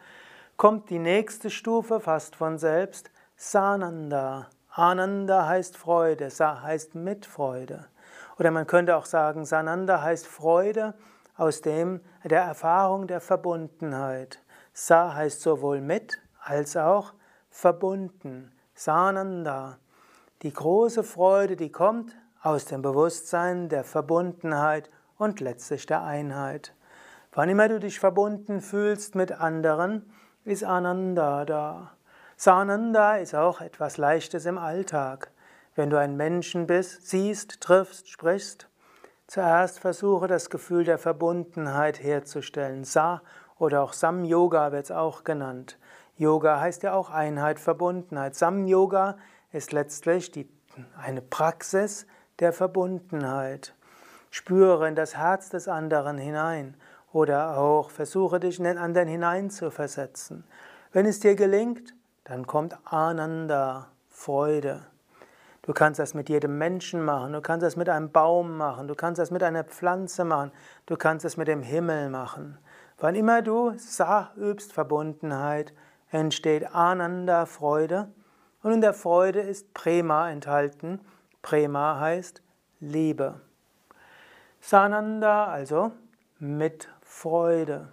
kommt 0.56 0.90
die 0.90 1.00
nächste 1.00 1.50
Stufe 1.50 1.98
fast 1.98 2.36
von 2.36 2.56
selbst, 2.58 3.10
Sananda. 3.34 4.48
Ananda 4.74 5.46
heißt 5.46 5.76
Freude, 5.76 6.30
Sa 6.30 6.62
heißt 6.62 6.94
Mitfreude. 6.94 7.86
Oder 8.38 8.50
man 8.50 8.66
könnte 8.66 8.96
auch 8.96 9.04
sagen, 9.04 9.44
Sananda 9.44 10.00
heißt 10.00 10.26
Freude 10.26 10.94
aus 11.36 11.60
dem, 11.60 12.00
der 12.24 12.42
Erfahrung 12.42 13.06
der 13.06 13.20
Verbundenheit. 13.20 14.40
Sa 14.72 15.14
heißt 15.14 15.42
sowohl 15.42 15.82
mit 15.82 16.18
als 16.40 16.76
auch 16.78 17.12
verbunden. 17.50 18.50
Sananda. 18.74 19.76
Die 20.40 20.52
große 20.52 21.04
Freude, 21.04 21.56
die 21.56 21.70
kommt 21.70 22.16
aus 22.42 22.64
dem 22.64 22.80
Bewusstsein 22.80 23.68
der 23.68 23.84
Verbundenheit 23.84 24.90
und 25.18 25.40
letztlich 25.40 25.84
der 25.84 26.02
Einheit. 26.02 26.74
Wann 27.32 27.50
immer 27.50 27.68
du 27.68 27.78
dich 27.78 28.00
verbunden 28.00 28.62
fühlst 28.62 29.14
mit 29.16 29.32
anderen, 29.32 30.10
ist 30.44 30.64
Ananda 30.64 31.44
da. 31.44 31.92
Sananda 32.44 33.18
ist 33.18 33.36
auch 33.36 33.60
etwas 33.60 33.98
Leichtes 33.98 34.46
im 34.46 34.58
Alltag. 34.58 35.30
Wenn 35.76 35.90
du 35.90 35.96
einen 35.96 36.16
Menschen 36.16 36.66
bist, 36.66 37.08
siehst, 37.08 37.60
triffst, 37.60 38.08
sprichst, 38.08 38.68
zuerst 39.28 39.78
versuche 39.78 40.26
das 40.26 40.50
Gefühl 40.50 40.82
der 40.82 40.98
Verbundenheit 40.98 42.02
herzustellen. 42.02 42.82
Sa 42.82 43.22
oder 43.60 43.80
auch 43.80 43.92
Sam 43.92 44.24
Yoga 44.24 44.72
wird 44.72 44.86
es 44.86 44.90
auch 44.90 45.22
genannt. 45.22 45.78
Yoga 46.16 46.58
heißt 46.58 46.82
ja 46.82 46.94
auch 46.94 47.10
Einheit, 47.10 47.60
Verbundenheit. 47.60 48.34
Sam 48.34 48.66
Yoga 48.66 49.18
ist 49.52 49.70
letztlich 49.70 50.32
die, 50.32 50.50
eine 51.00 51.22
Praxis, 51.22 52.08
der 52.40 52.52
Verbundenheit. 52.52 53.72
Spüre 54.32 54.88
in 54.88 54.96
das 54.96 55.16
Herz 55.16 55.48
des 55.48 55.68
anderen 55.68 56.18
hinein 56.18 56.76
oder 57.12 57.56
auch 57.56 57.90
versuche 57.90 58.40
dich 58.40 58.58
in 58.58 58.64
den 58.64 58.78
anderen 58.78 59.06
hineinzuversetzen. 59.06 60.42
Wenn 60.90 61.06
es 61.06 61.20
dir 61.20 61.36
gelingt, 61.36 61.94
dann 62.24 62.46
kommt 62.46 62.76
Ananda, 62.84 63.88
Freude. 64.08 64.86
Du 65.62 65.72
kannst 65.72 66.00
das 66.00 66.14
mit 66.14 66.28
jedem 66.28 66.58
Menschen 66.58 67.04
machen, 67.04 67.32
du 67.32 67.40
kannst 67.40 67.64
das 67.64 67.76
mit 67.76 67.88
einem 67.88 68.10
Baum 68.10 68.56
machen, 68.56 68.88
du 68.88 68.94
kannst 68.94 69.20
das 69.20 69.30
mit 69.30 69.42
einer 69.42 69.64
Pflanze 69.64 70.24
machen, 70.24 70.50
du 70.86 70.96
kannst 70.96 71.24
es 71.24 71.36
mit 71.36 71.46
dem 71.48 71.62
Himmel 71.62 72.10
machen. 72.10 72.58
Wann 72.98 73.14
immer 73.14 73.42
du 73.42 73.72
Sa 73.78 74.32
übst, 74.36 74.72
Verbundenheit, 74.72 75.72
entsteht 76.10 76.74
Ananda, 76.74 77.46
Freude. 77.46 78.08
Und 78.62 78.72
in 78.72 78.80
der 78.80 78.94
Freude 78.94 79.40
ist 79.40 79.74
Prema 79.74 80.30
enthalten, 80.30 81.00
Prema 81.42 81.98
heißt 81.98 82.42
Liebe. 82.78 83.40
Sananda 84.60 85.46
also 85.46 85.90
mit 86.38 86.88
Freude. 87.00 87.88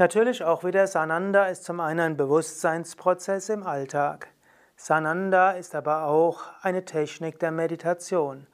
Natürlich 0.00 0.42
auch 0.44 0.64
wieder 0.64 0.86
Sananda 0.86 1.44
ist 1.48 1.64
zum 1.64 1.78
einen 1.78 2.00
ein 2.00 2.16
Bewusstseinsprozess 2.16 3.50
im 3.50 3.66
Alltag. 3.66 4.28
Sananda 4.74 5.50
ist 5.50 5.74
aber 5.74 6.04
auch 6.04 6.40
eine 6.62 6.86
Technik 6.86 7.38
der 7.38 7.50
Meditation. 7.50 8.46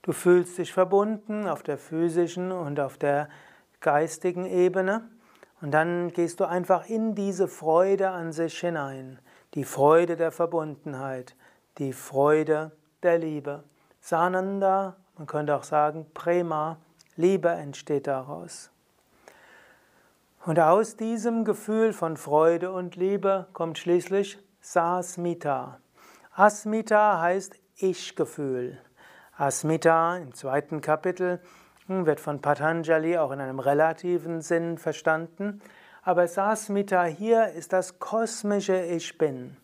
Du 0.00 0.12
fühlst 0.12 0.56
dich 0.56 0.72
verbunden 0.72 1.46
auf 1.46 1.62
der 1.62 1.76
physischen 1.76 2.52
und 2.52 2.80
auf 2.80 2.96
der 2.96 3.28
geistigen 3.82 4.46
Ebene 4.46 5.02
und 5.60 5.72
dann 5.72 6.10
gehst 6.10 6.40
du 6.40 6.46
einfach 6.46 6.88
in 6.88 7.14
diese 7.14 7.48
Freude 7.48 8.08
an 8.08 8.32
sich 8.32 8.58
hinein. 8.58 9.18
Die 9.52 9.64
Freude 9.64 10.16
der 10.16 10.32
Verbundenheit, 10.32 11.36
die 11.76 11.92
Freude 11.92 12.72
der 13.02 13.18
Liebe. 13.18 13.64
Sananda, 14.00 14.96
man 15.18 15.26
könnte 15.26 15.54
auch 15.54 15.64
sagen 15.64 16.06
Prema, 16.14 16.78
Liebe 17.14 17.50
entsteht 17.50 18.06
daraus. 18.06 18.70
Und 20.46 20.60
aus 20.60 20.96
diesem 20.96 21.46
Gefühl 21.46 21.94
von 21.94 22.18
Freude 22.18 22.70
und 22.70 22.96
Liebe 22.96 23.46
kommt 23.54 23.78
schließlich 23.78 24.38
Sasmita. 24.60 25.80
Asmita 26.34 27.18
heißt 27.18 27.58
Ich-Gefühl. 27.76 28.78
Asmita 29.38 30.18
im 30.18 30.34
zweiten 30.34 30.82
Kapitel 30.82 31.40
wird 31.88 32.20
von 32.20 32.42
Patanjali 32.42 33.16
auch 33.16 33.30
in 33.30 33.40
einem 33.40 33.58
relativen 33.58 34.42
Sinn 34.42 34.76
verstanden. 34.76 35.62
Aber 36.02 36.28
Sasmita 36.28 37.04
hier 37.04 37.48
ist 37.48 37.72
das 37.72 37.98
kosmische 37.98 38.84
Ich 38.84 39.16
Bin. 39.16 39.56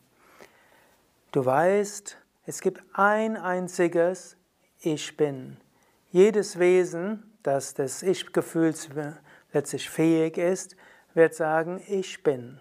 Du 1.31 1.45
weißt, 1.45 2.17
es 2.47 2.63
gibt 2.63 2.83
ein 2.95 3.37
einziges 3.37 4.39
Ich 4.81 5.19
bin. 5.19 5.59
Jedes 6.11 6.59
Wesen, 6.59 7.37
das 7.43 7.75
des 7.75 8.03
Ich-Gefühls 8.03 8.89
letztlich 9.53 9.89
fähig 9.91 10.39
ist, 10.39 10.77
wird 11.15 11.35
sagen, 11.35 11.83
ich 11.89 12.23
bin. 12.23 12.61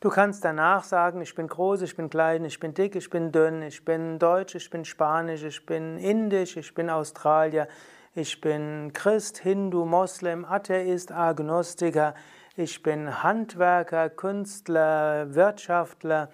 Du 0.00 0.10
kannst 0.10 0.44
danach 0.44 0.82
sagen, 0.82 1.20
ich 1.20 1.34
bin 1.34 1.46
groß, 1.46 1.82
ich 1.82 1.94
bin 1.96 2.10
klein, 2.10 2.44
ich 2.44 2.58
bin 2.58 2.74
dick, 2.74 2.96
ich 2.96 3.08
bin 3.08 3.30
dünn, 3.30 3.62
ich 3.62 3.84
bin 3.84 4.18
deutsch, 4.18 4.56
ich 4.56 4.68
bin 4.68 4.84
spanisch, 4.84 5.44
ich 5.44 5.64
bin 5.64 5.96
indisch, 5.96 6.56
ich 6.56 6.74
bin 6.74 6.90
Australier, 6.90 7.68
ich 8.14 8.40
bin 8.40 8.92
Christ, 8.92 9.38
Hindu, 9.38 9.84
Moslem, 9.84 10.44
Atheist, 10.44 11.12
Agnostiker, 11.12 12.14
ich 12.56 12.82
bin 12.82 13.22
Handwerker, 13.22 14.10
Künstler, 14.10 15.34
Wirtschaftler, 15.34 16.30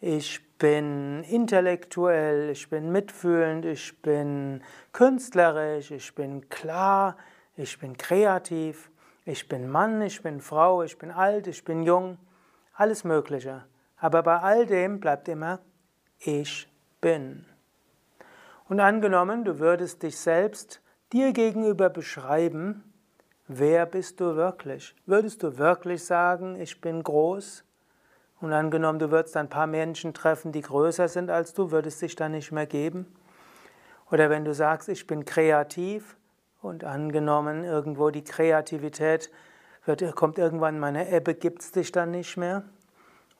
ich 0.00 0.56
bin 0.58 1.24
intellektuell, 1.24 2.50
ich 2.50 2.70
bin 2.70 2.92
mitfühlend, 2.92 3.64
ich 3.64 4.00
bin 4.02 4.62
künstlerisch, 4.92 5.90
ich 5.90 6.14
bin 6.14 6.48
klar, 6.48 7.16
ich 7.56 7.78
bin 7.78 7.96
kreativ, 7.96 8.89
ich 9.30 9.48
bin 9.48 9.68
Mann, 9.68 10.02
ich 10.02 10.22
bin 10.22 10.40
Frau, 10.40 10.82
ich 10.82 10.98
bin 10.98 11.12
alt, 11.12 11.46
ich 11.46 11.64
bin 11.64 11.84
jung, 11.84 12.18
alles 12.74 13.04
Mögliche. 13.04 13.64
Aber 13.96 14.22
bei 14.22 14.38
all 14.40 14.66
dem 14.66 14.98
bleibt 14.98 15.28
immer 15.28 15.60
ich 16.18 16.68
bin. 17.00 17.46
Und 18.68 18.80
angenommen, 18.80 19.44
du 19.44 19.58
würdest 19.58 20.02
dich 20.02 20.18
selbst 20.18 20.80
dir 21.12 21.32
gegenüber 21.32 21.88
beschreiben, 21.90 22.84
wer 23.46 23.86
bist 23.86 24.20
du 24.20 24.36
wirklich? 24.36 24.94
Würdest 25.06 25.42
du 25.42 25.58
wirklich 25.58 26.04
sagen, 26.04 26.60
ich 26.60 26.80
bin 26.80 27.02
groß? 27.02 27.64
Und 28.40 28.52
angenommen, 28.52 28.98
du 28.98 29.10
würdest 29.10 29.36
ein 29.36 29.48
paar 29.48 29.66
Menschen 29.66 30.12
treffen, 30.12 30.50
die 30.50 30.62
größer 30.62 31.08
sind 31.08 31.30
als 31.30 31.54
du, 31.54 31.70
würdest 31.70 32.02
dich 32.02 32.16
dann 32.16 32.32
nicht 32.32 32.52
mehr 32.52 32.66
geben? 32.66 33.06
Oder 34.10 34.28
wenn 34.28 34.44
du 34.44 34.54
sagst, 34.54 34.88
ich 34.88 35.06
bin 35.06 35.24
kreativ 35.24 36.16
und 36.62 36.84
angenommen, 36.84 37.64
irgendwo 37.64 38.10
die 38.10 38.24
Kreativität 38.24 39.30
wird, 39.84 40.14
kommt 40.14 40.38
irgendwann 40.38 40.78
meine 40.78 41.10
Ebbe, 41.10 41.34
gibt 41.34 41.62
es 41.62 41.72
dich 41.72 41.92
dann 41.92 42.10
nicht 42.10 42.36
mehr? 42.36 42.64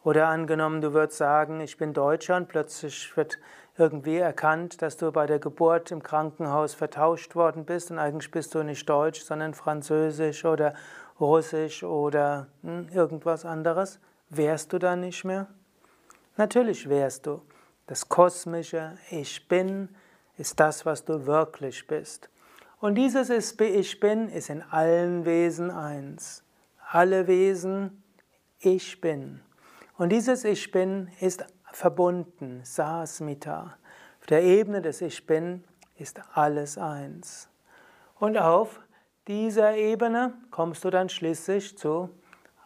Oder 0.03 0.29
angenommen, 0.29 0.81
du 0.81 0.95
würdest 0.95 1.19
sagen, 1.19 1.61
ich 1.61 1.77
bin 1.77 1.93
Deutscher 1.93 2.37
und 2.37 2.49
plötzlich 2.49 3.15
wird 3.17 3.39
irgendwie 3.77 4.17
erkannt, 4.17 4.81
dass 4.81 4.97
du 4.97 5.13
bei 5.13 5.27
der 5.27 5.39
Geburt 5.39 5.91
im 5.91 6.03
Krankenhaus 6.03 6.75
vertauscht 6.75 7.35
worden 7.35 7.67
bist 7.67 7.91
und 7.91 7.99
eigentlich 7.99 8.31
bist 8.31 8.55
du 8.55 8.63
nicht 8.63 8.89
Deutsch, 8.89 9.21
sondern 9.21 9.53
Französisch 9.53 10.45
oder 10.45 10.75
Russisch 11.21 11.83
oder 11.83 12.47
hm, 12.63 12.89
irgendwas 12.95 13.45
anderes. 13.45 14.01
Wärst 14.31 14.73
du 14.73 14.79
da 14.79 14.97
nicht 14.97 15.25
mehr? 15.25 15.49
Natürlich 16.37 16.89
wärst 16.89 17.27
du. 17.27 17.43
Das 17.87 18.09
kosmische 18.09 18.95
Ich 19.11 19.49
Bin 19.49 19.91
ist 20.39 20.59
das, 20.61 20.87
was 20.87 21.05
du 21.05 21.27
wirklich 21.27 21.87
bist. 21.87 22.31
Und 22.81 22.95
dieses 22.95 23.29
Ich 23.29 24.01
Bin 24.01 24.31
ist 24.31 24.49
in 24.49 24.63
allen 24.63 25.27
Wesen 25.27 25.71
eins. 25.71 26.43
Alle 26.91 27.27
Wesen 27.27 28.03
Ich 28.59 29.03
Bin. 29.03 29.43
Und 29.99 30.09
dieses 30.09 30.45
Ich 30.45 30.71
Bin 30.71 31.11
ist 31.21 31.45
verbunden, 31.73 32.63
Sasmita. 32.65 33.77
Auf 34.19 34.27
der 34.29 34.43
Ebene 34.43 34.81
des 34.81 35.03
Ich 35.03 35.27
Bin 35.27 35.63
ist 35.99 36.23
alles 36.33 36.79
eins. 36.79 37.51
Und 38.19 38.39
auf 38.39 38.81
dieser 39.29 39.77
Ebene 39.77 40.33
kommst 40.51 40.83
du 40.83 40.89
dann 40.89 41.11
schließlich 41.11 41.77
zu 41.77 42.09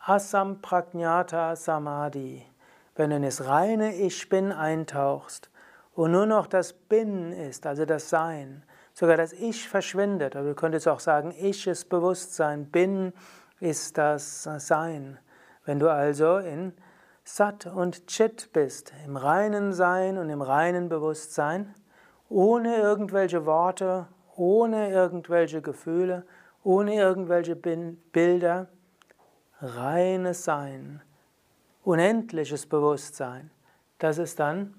Asampragnata 0.06 1.56
Samadhi, 1.56 2.46
wenn 2.94 3.10
du 3.10 3.16
in 3.16 3.22
das 3.22 3.46
reine 3.48 3.96
Ich 3.96 4.28
Bin 4.28 4.52
eintauchst 4.52 5.50
und 5.92 6.12
nur 6.12 6.26
noch 6.26 6.46
das 6.46 6.72
Bin 6.72 7.32
ist, 7.32 7.66
also 7.66 7.84
das 7.84 8.10
Sein, 8.10 8.62
sogar 8.94 9.16
das 9.16 9.32
Ich 9.32 9.68
verschwindet, 9.68 10.36
aber 10.36 10.48
du 10.48 10.54
könntest 10.54 10.88
auch 10.88 11.00
sagen, 11.00 11.34
Ich 11.38 11.66
ist 11.66 11.88
Bewusstsein, 11.90 12.70
Bin 12.70 13.12
ist 13.60 13.98
das 13.98 14.44
Sein. 14.58 15.18
Wenn 15.64 15.78
du 15.78 15.90
also 15.90 16.38
in 16.38 16.72
Sat 17.24 17.66
und 17.66 18.06
Chit 18.06 18.50
bist, 18.52 18.92
im 19.04 19.16
reinen 19.16 19.72
Sein 19.72 20.18
und 20.18 20.30
im 20.30 20.42
reinen 20.42 20.88
Bewusstsein, 20.88 21.74
ohne 22.28 22.76
irgendwelche 22.76 23.46
Worte, 23.46 24.06
ohne 24.36 24.90
irgendwelche 24.90 25.62
Gefühle, 25.62 26.24
ohne 26.62 26.94
irgendwelche 26.94 27.56
Bilder, 27.56 28.68
reines 29.60 30.44
Sein, 30.44 31.02
unendliches 31.82 32.66
Bewusstsein, 32.66 33.50
das 33.98 34.18
ist 34.18 34.38
dann 34.38 34.74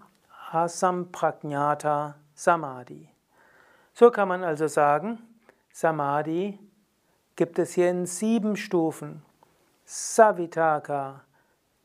Asampragnata 0.52 2.16
Samadhi. 2.34 3.15
So 3.98 4.12
kann 4.12 4.28
man 4.28 4.44
also 4.44 4.68
sagen, 4.68 5.20
Samadhi 5.72 6.60
gibt 7.38 7.58
es 7.60 7.76
hier 7.76 7.90
in 7.90 8.06
sieben 8.06 8.58
Stufen. 8.58 9.22
Savitaka, 9.86 11.22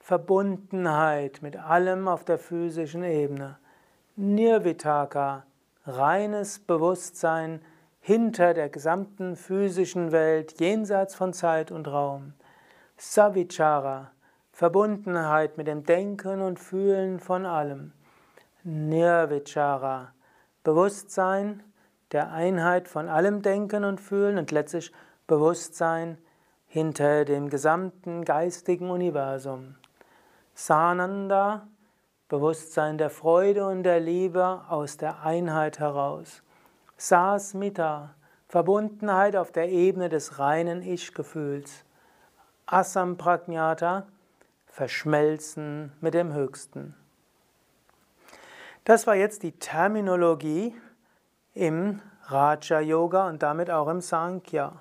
Verbundenheit 0.00 1.40
mit 1.40 1.56
allem 1.56 2.08
auf 2.08 2.24
der 2.24 2.38
physischen 2.38 3.04
Ebene. 3.04 3.58
Nirvitaka, 4.16 5.44
reines 5.86 6.58
Bewusstsein 6.58 7.62
hinter 8.00 8.54
der 8.54 8.70
gesamten 8.70 9.36
physischen 9.36 10.10
Welt, 10.10 10.58
jenseits 10.58 11.14
von 11.14 11.32
Zeit 11.32 11.70
und 11.70 11.86
Raum. 11.86 12.32
Savichara, 12.96 14.10
Verbundenheit 14.50 15.56
mit 15.56 15.68
dem 15.68 15.84
Denken 15.84 16.40
und 16.40 16.58
Fühlen 16.58 17.20
von 17.20 17.46
allem. 17.46 17.92
Nirvichara, 18.64 20.12
Bewusstsein 20.64 21.62
der 22.12 22.32
Einheit 22.32 22.88
von 22.88 23.08
allem 23.08 23.42
Denken 23.42 23.84
und 23.84 24.00
Fühlen 24.00 24.38
und 24.38 24.50
letztlich 24.50 24.92
Bewusstsein 25.26 26.18
hinter 26.66 27.24
dem 27.24 27.50
gesamten 27.50 28.24
geistigen 28.24 28.90
Universum. 28.90 29.76
Sananda, 30.54 31.66
Bewusstsein 32.28 32.98
der 32.98 33.10
Freude 33.10 33.66
und 33.66 33.82
der 33.82 33.98
Liebe 33.98 34.62
aus 34.68 34.96
der 34.96 35.22
Einheit 35.24 35.78
heraus. 35.78 36.42
Sasmita, 36.96 38.14
Verbundenheit 38.46 39.36
auf 39.36 39.52
der 39.52 39.68
Ebene 39.68 40.08
des 40.08 40.38
reinen 40.38 40.82
Ich-Gefühls. 40.82 41.84
Asampragnata, 42.66 44.06
Verschmelzen 44.66 45.92
mit 46.00 46.14
dem 46.14 46.32
Höchsten. 46.32 46.94
Das 48.84 49.06
war 49.06 49.16
jetzt 49.16 49.42
die 49.42 49.52
Terminologie 49.52 50.74
im 51.54 52.00
Raja 52.24 52.80
Yoga 52.80 53.28
und 53.28 53.42
damit 53.42 53.70
auch 53.70 53.88
im 53.88 54.00
Sankhya. 54.00 54.72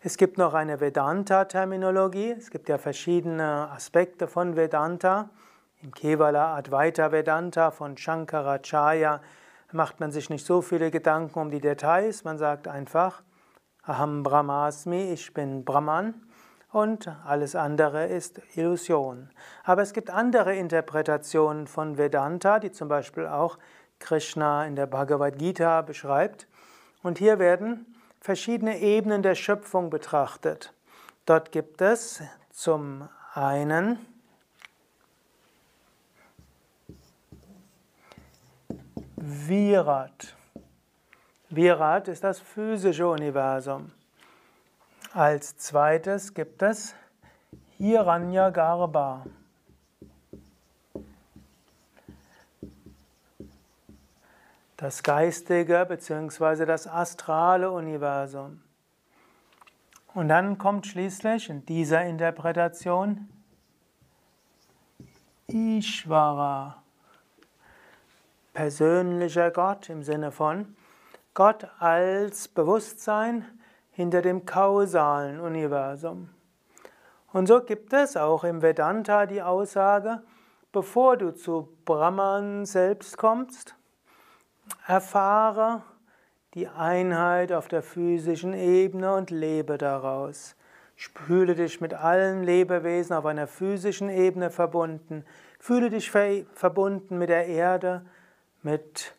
Es 0.00 0.16
gibt 0.16 0.38
noch 0.38 0.54
eine 0.54 0.80
Vedanta-Terminologie. 0.80 2.32
Es 2.32 2.50
gibt 2.50 2.68
ja 2.68 2.78
verschiedene 2.78 3.70
Aspekte 3.70 4.28
von 4.28 4.54
Vedanta. 4.54 5.30
Im 5.82 5.92
Kevala 5.92 6.56
Advaita 6.56 7.10
Vedanta 7.10 7.70
von 7.70 7.96
Shankaracharya 7.96 9.20
macht 9.72 10.00
man 10.00 10.12
sich 10.12 10.30
nicht 10.30 10.46
so 10.46 10.62
viele 10.62 10.90
Gedanken 10.90 11.38
um 11.38 11.50
die 11.50 11.60
Details. 11.60 12.24
Man 12.24 12.38
sagt 12.38 12.68
einfach, 12.68 13.22
Aham 13.84 14.22
Brahmasmi, 14.22 15.12
ich 15.12 15.32
bin 15.32 15.64
Brahman 15.64 16.14
und 16.70 17.08
alles 17.24 17.56
andere 17.56 18.06
ist 18.06 18.40
Illusion. 18.54 19.30
Aber 19.64 19.82
es 19.82 19.92
gibt 19.92 20.10
andere 20.10 20.54
Interpretationen 20.54 21.66
von 21.66 21.96
Vedanta, 21.96 22.58
die 22.58 22.70
zum 22.70 22.88
Beispiel 22.88 23.26
auch 23.26 23.58
Krishna 23.98 24.66
in 24.66 24.76
der 24.76 24.86
Bhagavad 24.86 25.38
Gita 25.38 25.82
beschreibt. 25.82 26.46
Und 27.02 27.18
hier 27.18 27.38
werden 27.38 27.86
verschiedene 28.20 28.78
Ebenen 28.78 29.22
der 29.22 29.34
Schöpfung 29.34 29.90
betrachtet. 29.90 30.72
Dort 31.26 31.52
gibt 31.52 31.80
es 31.80 32.22
zum 32.50 33.08
einen 33.34 33.98
Virat. 39.16 40.36
Virat 41.50 42.08
ist 42.08 42.24
das 42.24 42.38
physische 42.38 43.08
Universum. 43.08 43.90
Als 45.12 45.56
zweites 45.56 46.34
gibt 46.34 46.62
es 46.62 46.94
Hiranyagarbha. 47.78 49.24
Das 54.78 55.02
geistige 55.02 55.84
bzw. 55.86 56.64
das 56.64 56.86
astrale 56.86 57.70
Universum. 57.70 58.62
Und 60.14 60.28
dann 60.28 60.56
kommt 60.56 60.86
schließlich 60.86 61.50
in 61.50 61.66
dieser 61.66 62.04
Interpretation 62.04 63.28
Ishvara, 65.48 66.82
persönlicher 68.54 69.50
Gott 69.50 69.88
im 69.90 70.02
Sinne 70.02 70.30
von 70.30 70.76
Gott 71.34 71.68
als 71.80 72.48
Bewusstsein 72.48 73.44
hinter 73.90 74.22
dem 74.22 74.46
kausalen 74.46 75.40
Universum. 75.40 76.30
Und 77.32 77.48
so 77.48 77.62
gibt 77.62 77.92
es 77.92 78.16
auch 78.16 78.44
im 78.44 78.62
Vedanta 78.62 79.26
die 79.26 79.42
Aussage, 79.42 80.22
bevor 80.70 81.16
du 81.16 81.34
zu 81.34 81.68
Brahman 81.84 82.64
selbst 82.64 83.16
kommst, 83.16 83.74
Erfahre 84.86 85.82
die 86.54 86.68
Einheit 86.68 87.52
auf 87.52 87.68
der 87.68 87.82
physischen 87.82 88.54
Ebene 88.54 89.14
und 89.14 89.30
lebe 89.30 89.78
daraus. 89.78 90.56
Fühle 90.96 91.54
dich 91.54 91.80
mit 91.80 91.94
allen 91.94 92.42
Lebewesen 92.42 93.14
auf 93.14 93.26
einer 93.26 93.46
physischen 93.46 94.08
Ebene 94.08 94.50
verbunden. 94.50 95.24
Fühle 95.60 95.90
dich 95.90 96.10
verbunden 96.10 97.18
mit 97.18 97.28
der 97.28 97.46
Erde, 97.46 98.04
mit 98.62 99.14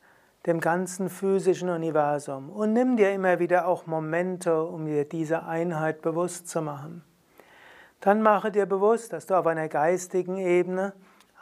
dem 0.46 0.60
ganzen 0.60 1.10
physischen 1.10 1.70
Universum. 1.70 2.50
Und 2.50 2.74
nimm 2.74 2.98
dir 2.98 3.14
immer 3.14 3.40
wieder 3.40 3.68
auch 3.68 3.86
Momente, 3.86 4.64
um 4.64 4.86
dir 4.86 5.06
diese 5.06 5.44
Einheit 5.44 6.02
bewusst 6.02 6.50
zu 6.50 6.62
machen. 6.62 7.04
Dann 8.02 8.22
mache 8.22 8.52
dir 8.52 8.66
bewusst, 8.66 9.14
dass 9.14 9.26
du 9.26 9.36
auf 9.36 9.48
einer 9.48 9.68
geistigen 9.68 10.38
Ebene 10.38 10.94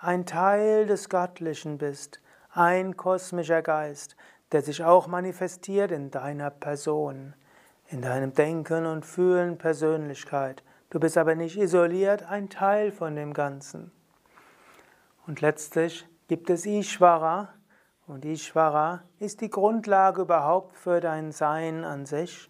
ein 0.01 0.25
Teil 0.25 0.85
des 0.85 1.09
Göttlichen 1.09 1.77
bist 1.77 2.19
ein 2.57 2.97
kosmischer 2.97 3.61
Geist, 3.61 4.15
der 4.51 4.63
sich 4.63 4.83
auch 4.83 5.07
manifestiert 5.07 5.91
in 5.91 6.09
deiner 6.09 6.49
Person, 6.49 7.35
in 7.87 8.01
deinem 8.01 8.33
Denken 8.33 8.85
und 8.87 9.05
Fühlen, 9.05 9.57
Persönlichkeit. 9.57 10.63
Du 10.89 10.99
bist 10.99 11.17
aber 11.17 11.35
nicht 11.35 11.57
isoliert, 11.57 12.23
ein 12.23 12.49
Teil 12.49 12.91
von 12.91 13.15
dem 13.15 13.33
Ganzen. 13.33 13.91
Und 15.27 15.41
letztlich 15.41 16.07
gibt 16.27 16.49
es 16.49 16.65
Ishvara, 16.65 17.49
und 18.07 18.23
Ishvara 18.23 19.03
ist 19.19 19.41
die 19.41 19.49
Grundlage 19.49 20.21
überhaupt 20.21 20.77
für 20.77 21.01
dein 21.01 21.33
Sein 21.33 21.83
an 21.83 22.05
sich. 22.05 22.49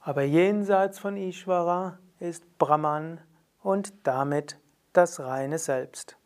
Aber 0.00 0.22
jenseits 0.22 0.98
von 0.98 1.16
Ishvara 1.16 1.98
ist 2.18 2.58
Brahman 2.58 3.20
und 3.62 3.92
damit 4.06 4.58
das 4.94 5.20
reine 5.20 5.58
Selbst. 5.58 6.16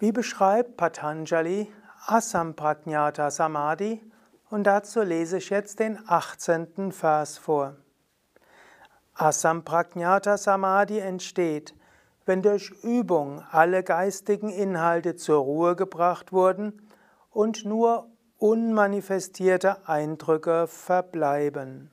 Wie 0.00 0.12
beschreibt 0.12 0.78
Patanjali 0.78 1.70
Asamprajnata 2.06 3.30
Samadhi? 3.30 4.02
Und 4.48 4.64
dazu 4.64 5.02
lese 5.02 5.36
ich 5.36 5.50
jetzt 5.50 5.78
den 5.78 5.98
18. 6.06 6.90
Vers 6.90 7.36
vor. 7.36 7.76
Asamprajnata 9.12 10.38
Samadhi 10.38 11.00
entsteht, 11.00 11.74
wenn 12.24 12.40
durch 12.40 12.70
Übung 12.82 13.44
alle 13.50 13.82
geistigen 13.82 14.48
Inhalte 14.48 15.16
zur 15.16 15.42
Ruhe 15.42 15.76
gebracht 15.76 16.32
wurden 16.32 16.80
und 17.30 17.66
nur 17.66 18.08
unmanifestierte 18.38 19.86
Eindrücke 19.86 20.66
verbleiben. 20.66 21.90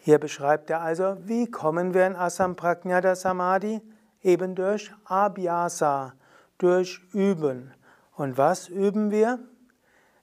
Hier 0.00 0.18
beschreibt 0.18 0.68
er 0.68 0.82
also, 0.82 1.16
wie 1.20 1.50
kommen 1.50 1.94
wir 1.94 2.06
in 2.06 2.16
Asamprajnata 2.16 3.14
Samadhi? 3.14 3.80
Eben 4.22 4.54
durch 4.54 4.92
Abhyasa, 5.04 6.14
durch 6.58 7.00
Üben. 7.12 7.72
Und 8.16 8.38
was 8.38 8.68
üben 8.68 9.10
wir? 9.10 9.38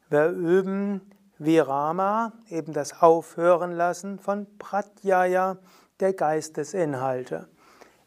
Wir 0.10 0.30
üben 0.30 1.02
Virama, 1.38 2.34
eben 2.50 2.74
das 2.74 3.02
Aufhören 3.02 3.72
lassen 3.72 4.20
von 4.20 4.48
Pratyaya, 4.58 5.58
der 6.00 6.14
Geistesinhalte. 6.14 7.48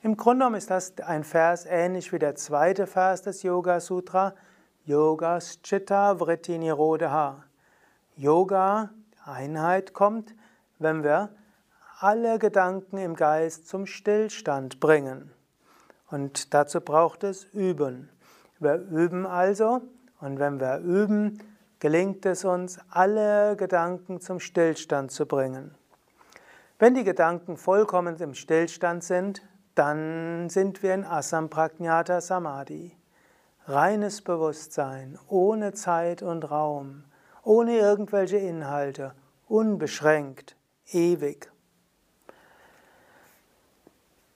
Im 0.02 0.16
Grunde 0.16 0.40
genommen 0.40 0.56
ist 0.56 0.70
das 0.70 0.98
ein 0.98 1.24
Vers 1.24 1.66
ähnlich 1.66 2.12
wie 2.12 2.18
der 2.18 2.34
zweite 2.34 2.86
Vers 2.86 3.22
des 3.22 3.42
Yoga 3.42 3.80
Sutra, 3.80 4.34
Yogas 4.84 5.60
Chitta 5.62 6.20
Vritti 6.20 6.58
Nirodha. 6.58 7.42
Yoga, 8.16 8.90
Einheit 9.24 9.92
kommt, 9.92 10.34
wenn 10.78 11.02
wir 11.02 11.30
alle 11.98 12.38
Gedanken 12.38 12.98
im 12.98 13.16
Geist 13.16 13.68
zum 13.68 13.86
Stillstand 13.86 14.78
bringen. 14.78 15.32
Und 16.10 16.54
dazu 16.54 16.80
braucht 16.80 17.24
es 17.24 17.44
Üben. 17.52 18.08
Wir 18.58 18.76
üben 18.76 19.26
also 19.26 19.82
und 20.20 20.38
wenn 20.38 20.60
wir 20.60 20.78
üben, 20.78 21.42
gelingt 21.78 22.24
es 22.26 22.44
uns, 22.44 22.78
alle 22.90 23.56
Gedanken 23.56 24.20
zum 24.20 24.40
Stillstand 24.40 25.10
zu 25.10 25.26
bringen. 25.26 25.74
Wenn 26.78 26.94
die 26.94 27.04
Gedanken 27.04 27.56
vollkommen 27.56 28.16
im 28.18 28.34
Stillstand 28.34 29.04
sind, 29.04 29.42
dann 29.74 30.48
sind 30.48 30.82
wir 30.82 30.94
in 30.94 31.04
Asampragnata 31.04 32.20
Samadhi. 32.20 32.96
Reines 33.66 34.22
Bewusstsein, 34.22 35.18
ohne 35.28 35.72
Zeit 35.72 36.22
und 36.22 36.50
Raum, 36.50 37.04
ohne 37.42 37.76
irgendwelche 37.78 38.36
Inhalte, 38.36 39.12
unbeschränkt, 39.48 40.56
ewig. 40.92 41.50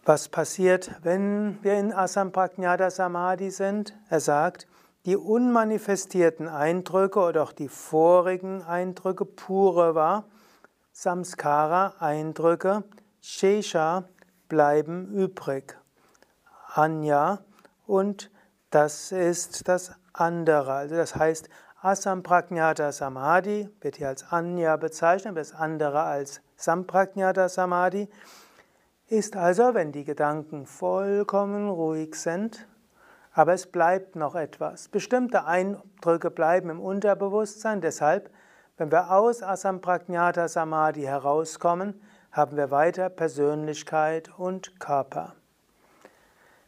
Was 0.04 0.30
passiert, 0.30 0.92
wenn 1.02 1.58
wir 1.62 1.74
in 1.74 1.92
Asamprajnata 1.92 2.90
Samadhi 2.90 3.50
sind? 3.50 3.94
Er 4.08 4.20
sagt, 4.20 4.66
die 5.04 5.16
unmanifestierten 5.16 6.48
Eindrücke 6.48 7.20
oder 7.20 7.42
auch 7.42 7.52
die 7.52 7.68
vorigen 7.68 8.62
Eindrücke, 8.62 9.26
Purava, 9.26 10.24
Samskara, 10.92 11.94
Eindrücke, 11.98 12.84
Shesha 13.20 14.04
bleiben 14.48 15.12
übrig. 15.12 15.76
Anya 16.74 17.40
und 17.86 18.30
das 18.70 19.12
ist 19.12 19.68
das 19.68 19.92
andere. 20.14 20.72
Also 20.72 20.96
das 20.96 21.14
heißt, 21.14 21.50
Asampragnata 21.82 22.92
Samadhi 22.92 23.68
wird 23.80 23.96
hier 23.96 24.08
als 24.08 24.24
Anya 24.32 24.76
bezeichnet, 24.76 25.36
das 25.36 25.52
andere 25.52 26.02
als 26.02 26.40
Sampragnata 26.56 27.48
Samadhi. 27.48 28.08
Ist 29.10 29.34
also, 29.34 29.74
wenn 29.74 29.90
die 29.90 30.04
Gedanken 30.04 30.66
vollkommen 30.66 31.68
ruhig 31.68 32.14
sind, 32.14 32.68
aber 33.32 33.54
es 33.54 33.66
bleibt 33.66 34.14
noch 34.14 34.36
etwas. 34.36 34.86
Bestimmte 34.86 35.46
Eindrücke 35.46 36.30
bleiben 36.30 36.70
im 36.70 36.78
Unterbewusstsein, 36.78 37.80
deshalb, 37.80 38.30
wenn 38.76 38.92
wir 38.92 39.10
aus 39.10 39.42
Asampragnata 39.42 40.46
Samadhi 40.46 41.02
herauskommen, 41.02 42.00
haben 42.30 42.56
wir 42.56 42.70
weiter 42.70 43.10
Persönlichkeit 43.10 44.30
und 44.38 44.78
Körper. 44.78 45.34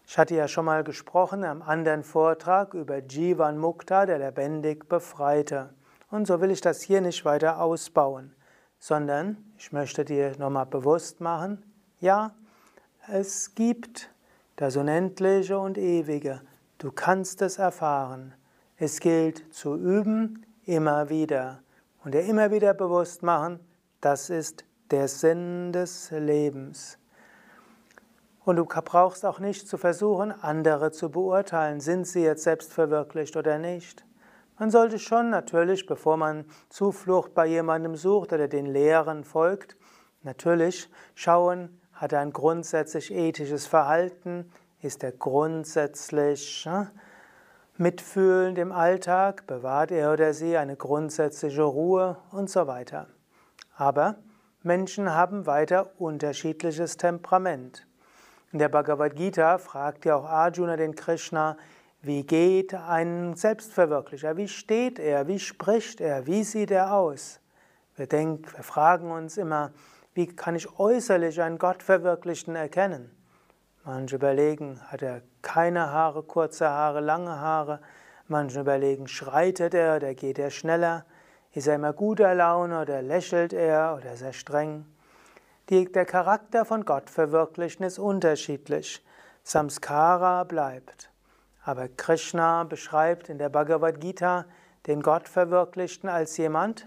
Ich 0.05 0.19
hatte 0.19 0.35
ja 0.35 0.49
schon 0.49 0.65
mal 0.65 0.83
gesprochen 0.83 1.45
am 1.45 1.63
anderen 1.63 2.03
Vortrag 2.03 2.75
über 2.75 2.99
Jivan 2.99 3.57
Mukta, 3.57 4.05
der 4.05 4.19
lebendig 4.19 4.89
Befreite. 4.89 5.71
Und 6.11 6.27
so 6.27 6.41
will 6.41 6.51
ich 6.51 6.61
das 6.61 6.83
hier 6.83 7.03
nicht 7.03 7.25
weiter 7.25 7.61
ausbauen, 7.61 8.35
sondern 8.81 9.37
ich 9.59 9.71
möchte 9.71 10.05
dir 10.05 10.37
nochmal 10.39 10.67
bewusst 10.67 11.21
machen, 11.21 11.63
ja, 12.03 12.35
es 13.09 13.55
gibt 13.55 14.11
das 14.57 14.77
Unendliche 14.77 15.59
und 15.59 15.79
Ewige. 15.79 16.43
Du 16.79 16.91
kannst 16.91 17.41
es 17.43 17.59
erfahren. 17.59 18.35
Es 18.77 18.99
gilt 18.99 19.55
zu 19.55 19.77
üben, 19.77 20.45
immer 20.67 21.09
wieder. 21.09 21.63
Und 22.05 22.15
dir 22.15 22.23
immer 22.23 22.51
wieder 22.51 22.75
bewusst 22.75 23.23
machen, 23.23 23.61
das 24.01 24.31
ist 24.31 24.65
der 24.91 25.07
Sinn 25.07 25.73
des 25.73 26.11
Lebens. 26.11 26.99
Und 28.45 28.57
du 28.57 28.65
brauchst 28.65 29.25
auch 29.25 29.39
nicht 29.39 29.69
zu 29.69 29.79
versuchen, 29.79 30.33
andere 30.33 30.91
zu 30.91 31.09
beurteilen, 31.09 31.79
sind 31.79 32.09
sie 32.09 32.25
jetzt 32.25 32.43
selbst 32.43 32.73
verwirklicht 32.73 33.37
oder 33.37 33.59
nicht. 33.59 34.05
Man 34.59 34.73
sollte 34.73 34.99
schon 34.99 35.31
natürlich, 35.31 35.87
bevor 35.87 36.17
man 36.17 36.47
Zuflucht 36.69 37.33
bei 37.33 37.47
jemandem 37.47 37.95
sucht 37.95 38.33
oder 38.33 38.49
den 38.49 38.67
Lehren 38.67 39.23
folgt, 39.23 39.77
natürlich 40.23 40.91
schauen, 41.15 41.79
hat 42.03 42.13
er 42.13 42.19
ein 42.19 42.33
grundsätzlich 42.33 43.13
ethisches 43.13 43.69
Verhalten, 43.69 44.51
ist 44.81 45.05
er 45.05 45.13
grundsätzlich 45.13 46.65
ja, 46.65 46.91
mitfühlend 47.77 48.59
im 48.59 48.73
Alltag, 48.73 49.47
bewahrt 49.47 49.93
er 49.93 50.13
oder 50.13 50.35
sie 50.35 50.57
eine 50.57 50.75
grundsätzliche 50.75 51.63
Ruhe 51.63 52.17
und 52.33 52.51
so 52.51 52.67
weiter. 52.67 53.07
Aber 53.77 54.17
Menschen 54.65 55.15
haben 55.15 55.47
weiter 55.47 55.93
unterschiedliches 56.01 56.97
Temperament. 56.97 57.87
In 58.51 58.59
der 58.59 58.69
Bhagavad 58.69 59.15
Gita 59.15 59.59
fragt 59.59 60.05
ja 60.05 60.17
auch 60.17 60.25
Arjuna 60.25 60.77
den 60.77 60.97
Krishna, 60.97 61.57
wie 62.01 62.27
geht 62.27 62.75
ein 62.75 63.37
Selbstverwirklicher? 63.37 64.37
Wie 64.37 64.49
steht 64.49 64.99
er? 64.99 65.29
Wie 65.29 65.39
spricht 65.39 66.01
er? 66.01 66.27
Wie 66.27 66.43
sieht 66.43 66.73
er 66.73 66.95
aus? 66.95 67.39
Wir 67.95 68.09
denken, 68.09 68.53
wir 68.57 68.65
fragen 68.65 69.13
uns 69.13 69.37
immer, 69.37 69.71
wie 70.15 70.27
kann 70.27 70.55
ich 70.55 70.79
äußerlich 70.79 71.41
einen 71.41 71.59
Gottverwirklichten 71.59 72.55
erkennen? 72.55 73.11
Manche 73.85 74.17
überlegen, 74.17 74.81
hat 74.87 75.03
er 75.03 75.23
keine 75.41 75.91
Haare, 75.91 76.23
kurze 76.23 76.69
Haare, 76.69 77.01
lange 77.01 77.41
Haare? 77.41 77.81
Manche 78.29 78.61
überlegen, 78.61 79.09
schreitet 79.09 79.75
er 79.75 79.97
oder 79.97 80.15
geht 80.15 80.39
er 80.39 80.51
schneller? 80.51 81.05
Ist 81.53 81.67
er 81.67 81.75
immer 81.75 81.93
guter 81.93 82.35
Laune 82.35 82.81
oder 82.81 83.03
lächelt 83.03 83.53
er 83.53 83.97
oder 83.99 84.13
ist 84.13 84.23
er 84.23 84.33
streng? 84.33 84.87
Der 85.69 86.05
Charakter 86.05 86.65
von 86.65 86.85
Gott 86.85 87.09
verwirklichen 87.09 87.85
ist 87.85 87.99
unterschiedlich. 87.99 89.05
Samskara 89.43 90.45
bleibt. 90.45 91.11
Aber 91.65 91.89
Krishna 91.89 92.65
beschreibt 92.65 93.29
in 93.29 93.39
der 93.39 93.49
Bhagavad 93.49 94.01
Gita 94.01 94.45
den 94.87 95.03
Gottverwirklichten 95.03 96.09
als 96.09 96.37
jemand, 96.37 96.87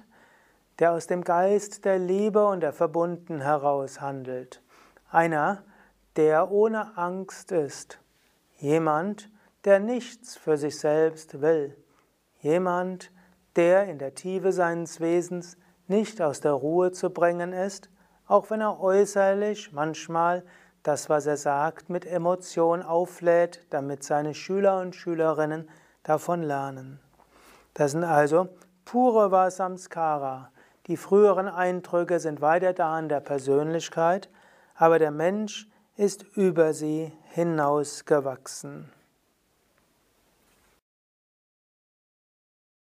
der 0.80 0.92
aus 0.92 1.08
dem 1.08 1.24
Geist 1.24 1.86
der 1.86 1.98
Liebe 1.98 2.46
und 2.46 2.62
der 2.62 2.74
Verbunden 2.74 3.42
heraus 3.42 4.02
handelt. 4.02 4.62
Einer, 5.10 5.64
der 6.16 6.52
ohne 6.52 6.98
Angst 6.98 7.52
ist. 7.52 8.00
Jemand, 8.58 9.30
der 9.64 9.80
nichts 9.80 10.36
für 10.36 10.58
sich 10.58 10.80
selbst 10.80 11.42
will. 11.42 11.78
Jemand, 12.40 13.12
der 13.56 13.86
in 13.86 14.00
der 14.00 14.16
Tiefe 14.16 14.52
seines 14.52 15.00
Wesens 15.00 15.58
nicht 15.88 16.22
aus 16.22 16.42
der 16.42 16.54
Ruhe 16.54 16.92
zu 16.92 17.10
bringen 17.10 17.54
ist, 17.54 17.90
auch 18.28 18.50
wenn 18.50 18.62
er 18.62 18.80
äußerlich 18.80 19.72
manchmal 19.72 20.44
das, 20.84 21.10
was 21.10 21.26
er 21.26 21.38
sagt, 21.38 21.90
mit 21.90 22.06
Emotion 22.06 22.84
auflädt, 22.84 23.66
damit 23.70 24.04
seine 24.04 24.34
Schüler 24.34 24.80
und 24.82 24.96
Schülerinnen 24.96 25.70
davon 26.04 26.44
lernen. 26.44 27.00
Das 27.74 27.92
sind 27.92 28.04
also 28.04 28.50
pure 28.84 29.32
Vasamskara. 29.32 30.52
Die 30.88 30.98
früheren 30.98 31.48
Eindrücke 31.48 32.20
sind 32.20 32.42
weiter 32.42 32.74
da 32.74 33.00
in 33.00 33.10
der 33.10 33.20
Persönlichkeit, 33.20 34.30
aber 34.76 35.00
der 35.00 35.12
Mensch 35.12 35.68
ist 35.96 36.24
über 36.36 36.74
sie 36.74 37.12
hinausgewachsen. 37.32 38.92